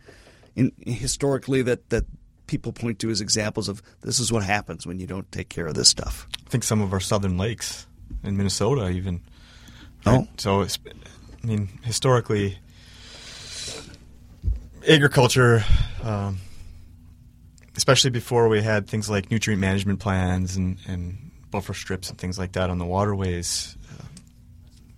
in, 0.55 0.71
historically 0.85 1.61
that 1.63 1.89
that 1.89 2.05
people 2.47 2.73
point 2.73 2.99
to 2.99 3.09
as 3.09 3.21
examples 3.21 3.69
of 3.69 3.81
this 4.01 4.19
is 4.19 4.31
what 4.31 4.43
happens 4.43 4.85
when 4.85 4.99
you 4.99 5.07
don't 5.07 5.31
take 5.31 5.47
care 5.47 5.67
of 5.67 5.73
this 5.73 5.87
stuff. 5.87 6.27
I 6.45 6.49
think 6.49 6.65
some 6.65 6.81
of 6.81 6.91
our 6.91 6.99
southern 6.99 7.37
lakes 7.37 7.87
in 8.23 8.35
Minnesota 8.35 8.89
even. 8.89 9.21
Oh. 10.05 10.27
So, 10.37 10.61
it's, 10.61 10.77
I 11.43 11.47
mean, 11.47 11.69
historically, 11.83 12.57
agriculture, 14.87 15.63
um, 16.03 16.39
especially 17.77 18.09
before 18.09 18.49
we 18.49 18.61
had 18.61 18.87
things 18.87 19.09
like 19.09 19.31
nutrient 19.31 19.61
management 19.61 19.99
plans 19.99 20.55
and, 20.55 20.77
and 20.87 21.31
buffer 21.51 21.73
strips 21.73 22.09
and 22.09 22.17
things 22.17 22.39
like 22.39 22.53
that 22.53 22.69
on 22.69 22.79
the 22.79 22.85
waterways, 22.85 23.77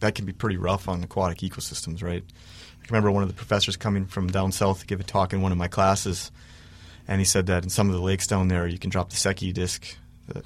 that 0.03 0.15
can 0.15 0.25
be 0.25 0.33
pretty 0.33 0.57
rough 0.57 0.89
on 0.89 1.01
aquatic 1.01 1.37
ecosystems, 1.39 2.03
right? 2.03 2.23
I 2.81 2.85
remember 2.89 3.09
one 3.09 3.23
of 3.23 3.29
the 3.29 3.35
professors 3.35 3.77
coming 3.77 4.05
from 4.05 4.27
down 4.27 4.51
south 4.51 4.81
to 4.81 4.85
give 4.85 4.99
a 4.99 5.03
talk 5.03 5.31
in 5.31 5.41
one 5.41 5.53
of 5.53 5.57
my 5.57 5.69
classes, 5.69 6.29
and 7.07 7.19
he 7.19 7.25
said 7.25 7.45
that 7.45 7.63
in 7.63 7.69
some 7.69 7.87
of 7.87 7.95
the 7.95 8.01
lakes 8.01 8.27
down 8.27 8.49
there, 8.49 8.67
you 8.67 8.77
can 8.77 8.89
drop 8.89 9.09
the 9.09 9.15
Secchi 9.15 9.53
disc, 9.53 9.95
uh, 10.35 10.41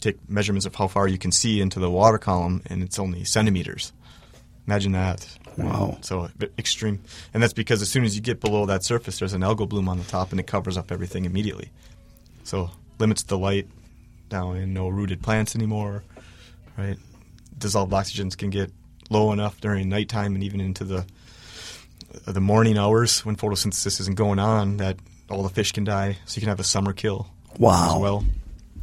take 0.00 0.28
measurements 0.28 0.66
of 0.66 0.74
how 0.74 0.88
far 0.88 1.06
you 1.06 1.18
can 1.18 1.30
see 1.30 1.60
into 1.60 1.78
the 1.78 1.88
water 1.88 2.18
column, 2.18 2.62
and 2.66 2.82
it's 2.82 2.98
only 2.98 3.22
centimeters. 3.22 3.92
Imagine 4.66 4.92
that. 4.92 5.38
Wow. 5.56 5.98
So 6.00 6.28
extreme, 6.58 7.00
and 7.32 7.40
that's 7.40 7.52
because 7.52 7.82
as 7.82 7.90
soon 7.90 8.04
as 8.04 8.16
you 8.16 8.22
get 8.22 8.40
below 8.40 8.66
that 8.66 8.82
surface, 8.82 9.20
there's 9.20 9.34
an 9.34 9.42
algal 9.42 9.68
bloom 9.68 9.88
on 9.88 9.98
the 9.98 10.04
top, 10.04 10.32
and 10.32 10.40
it 10.40 10.48
covers 10.48 10.76
up 10.76 10.90
everything 10.90 11.26
immediately. 11.26 11.70
So 12.42 12.70
limits 12.98 13.22
the 13.22 13.38
light 13.38 13.68
down, 14.28 14.56
and 14.56 14.74
no 14.74 14.88
rooted 14.88 15.22
plants 15.22 15.54
anymore. 15.54 16.02
Right? 16.76 16.98
Dissolved 17.56 17.92
oxygens 17.92 18.36
can 18.36 18.50
get 18.50 18.72
low 19.10 19.32
enough 19.32 19.60
during 19.60 19.88
nighttime 19.90 20.34
and 20.34 20.42
even 20.42 20.60
into 20.60 20.84
the 20.84 21.04
uh, 22.26 22.32
the 22.32 22.40
morning 22.40 22.78
hours 22.78 23.24
when 23.24 23.36
photosynthesis 23.36 24.00
isn't 24.00 24.16
going 24.16 24.38
on 24.38 24.78
that 24.78 24.96
all 25.28 25.42
the 25.42 25.48
fish 25.50 25.72
can 25.72 25.84
die. 25.84 26.16
So 26.26 26.36
you 26.36 26.40
can 26.40 26.48
have 26.48 26.60
a 26.60 26.64
summer 26.64 26.92
kill 26.92 27.28
Wow. 27.58 27.94
as 27.96 28.00
well. 28.00 28.24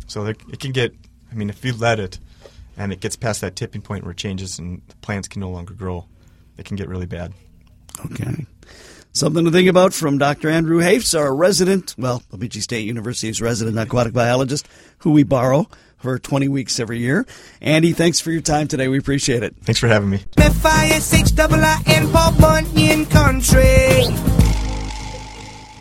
So 0.08 0.26
it 0.26 0.60
can 0.60 0.72
get. 0.72 0.94
I 1.32 1.36
mean, 1.36 1.50
if 1.50 1.64
you 1.66 1.74
let 1.74 2.00
it, 2.00 2.20
and 2.78 2.94
it 2.94 3.00
gets 3.02 3.16
past 3.18 3.42
that 3.42 3.56
tipping 3.56 3.82
point 3.82 4.04
where 4.04 4.12
it 4.12 4.18
changes 4.18 4.60
and 4.60 4.82
the 4.88 4.96
plants 4.98 5.28
can 5.28 5.42
no 5.42 5.50
longer 5.50 5.74
grow, 5.74 6.06
it 6.58 6.64
can 6.66 6.78
get 6.78 6.88
really 6.88 7.06
bad. 7.06 7.34
Okay. 8.06 8.46
Something 9.12 9.46
to 9.46 9.52
think 9.52 9.68
about 9.68 9.94
from 9.94 10.20
Dr. 10.20 10.48
Andrew 10.48 10.78
Hafs, 10.80 11.16
our 11.16 11.36
resident, 11.36 11.96
well, 11.98 12.22
Bemidji 12.30 12.62
State 12.62 12.86
University's 12.86 13.42
resident 13.42 13.78
aquatic 13.80 14.14
biologist, 14.14 14.68
who 15.00 15.12
we 15.12 15.24
borrow 15.24 15.68
for 15.98 16.20
20 16.20 16.48
weeks 16.48 16.80
every 16.80 17.00
year. 17.00 17.26
Andy, 17.62 17.94
thanks 17.94 18.20
for 18.20 18.32
your 18.32 18.42
time 18.42 18.68
today. 18.68 18.88
We 18.88 18.98
appreciate 18.98 19.44
it. 19.44 19.56
Thanks 19.62 19.80
for 19.80 19.88
having 19.88 20.10
me. 20.10 20.22
F-I-S-H-I-I-N 20.38 22.12
Paul 22.12 22.32
Bunyan 22.40 23.06
Country. 23.06 24.47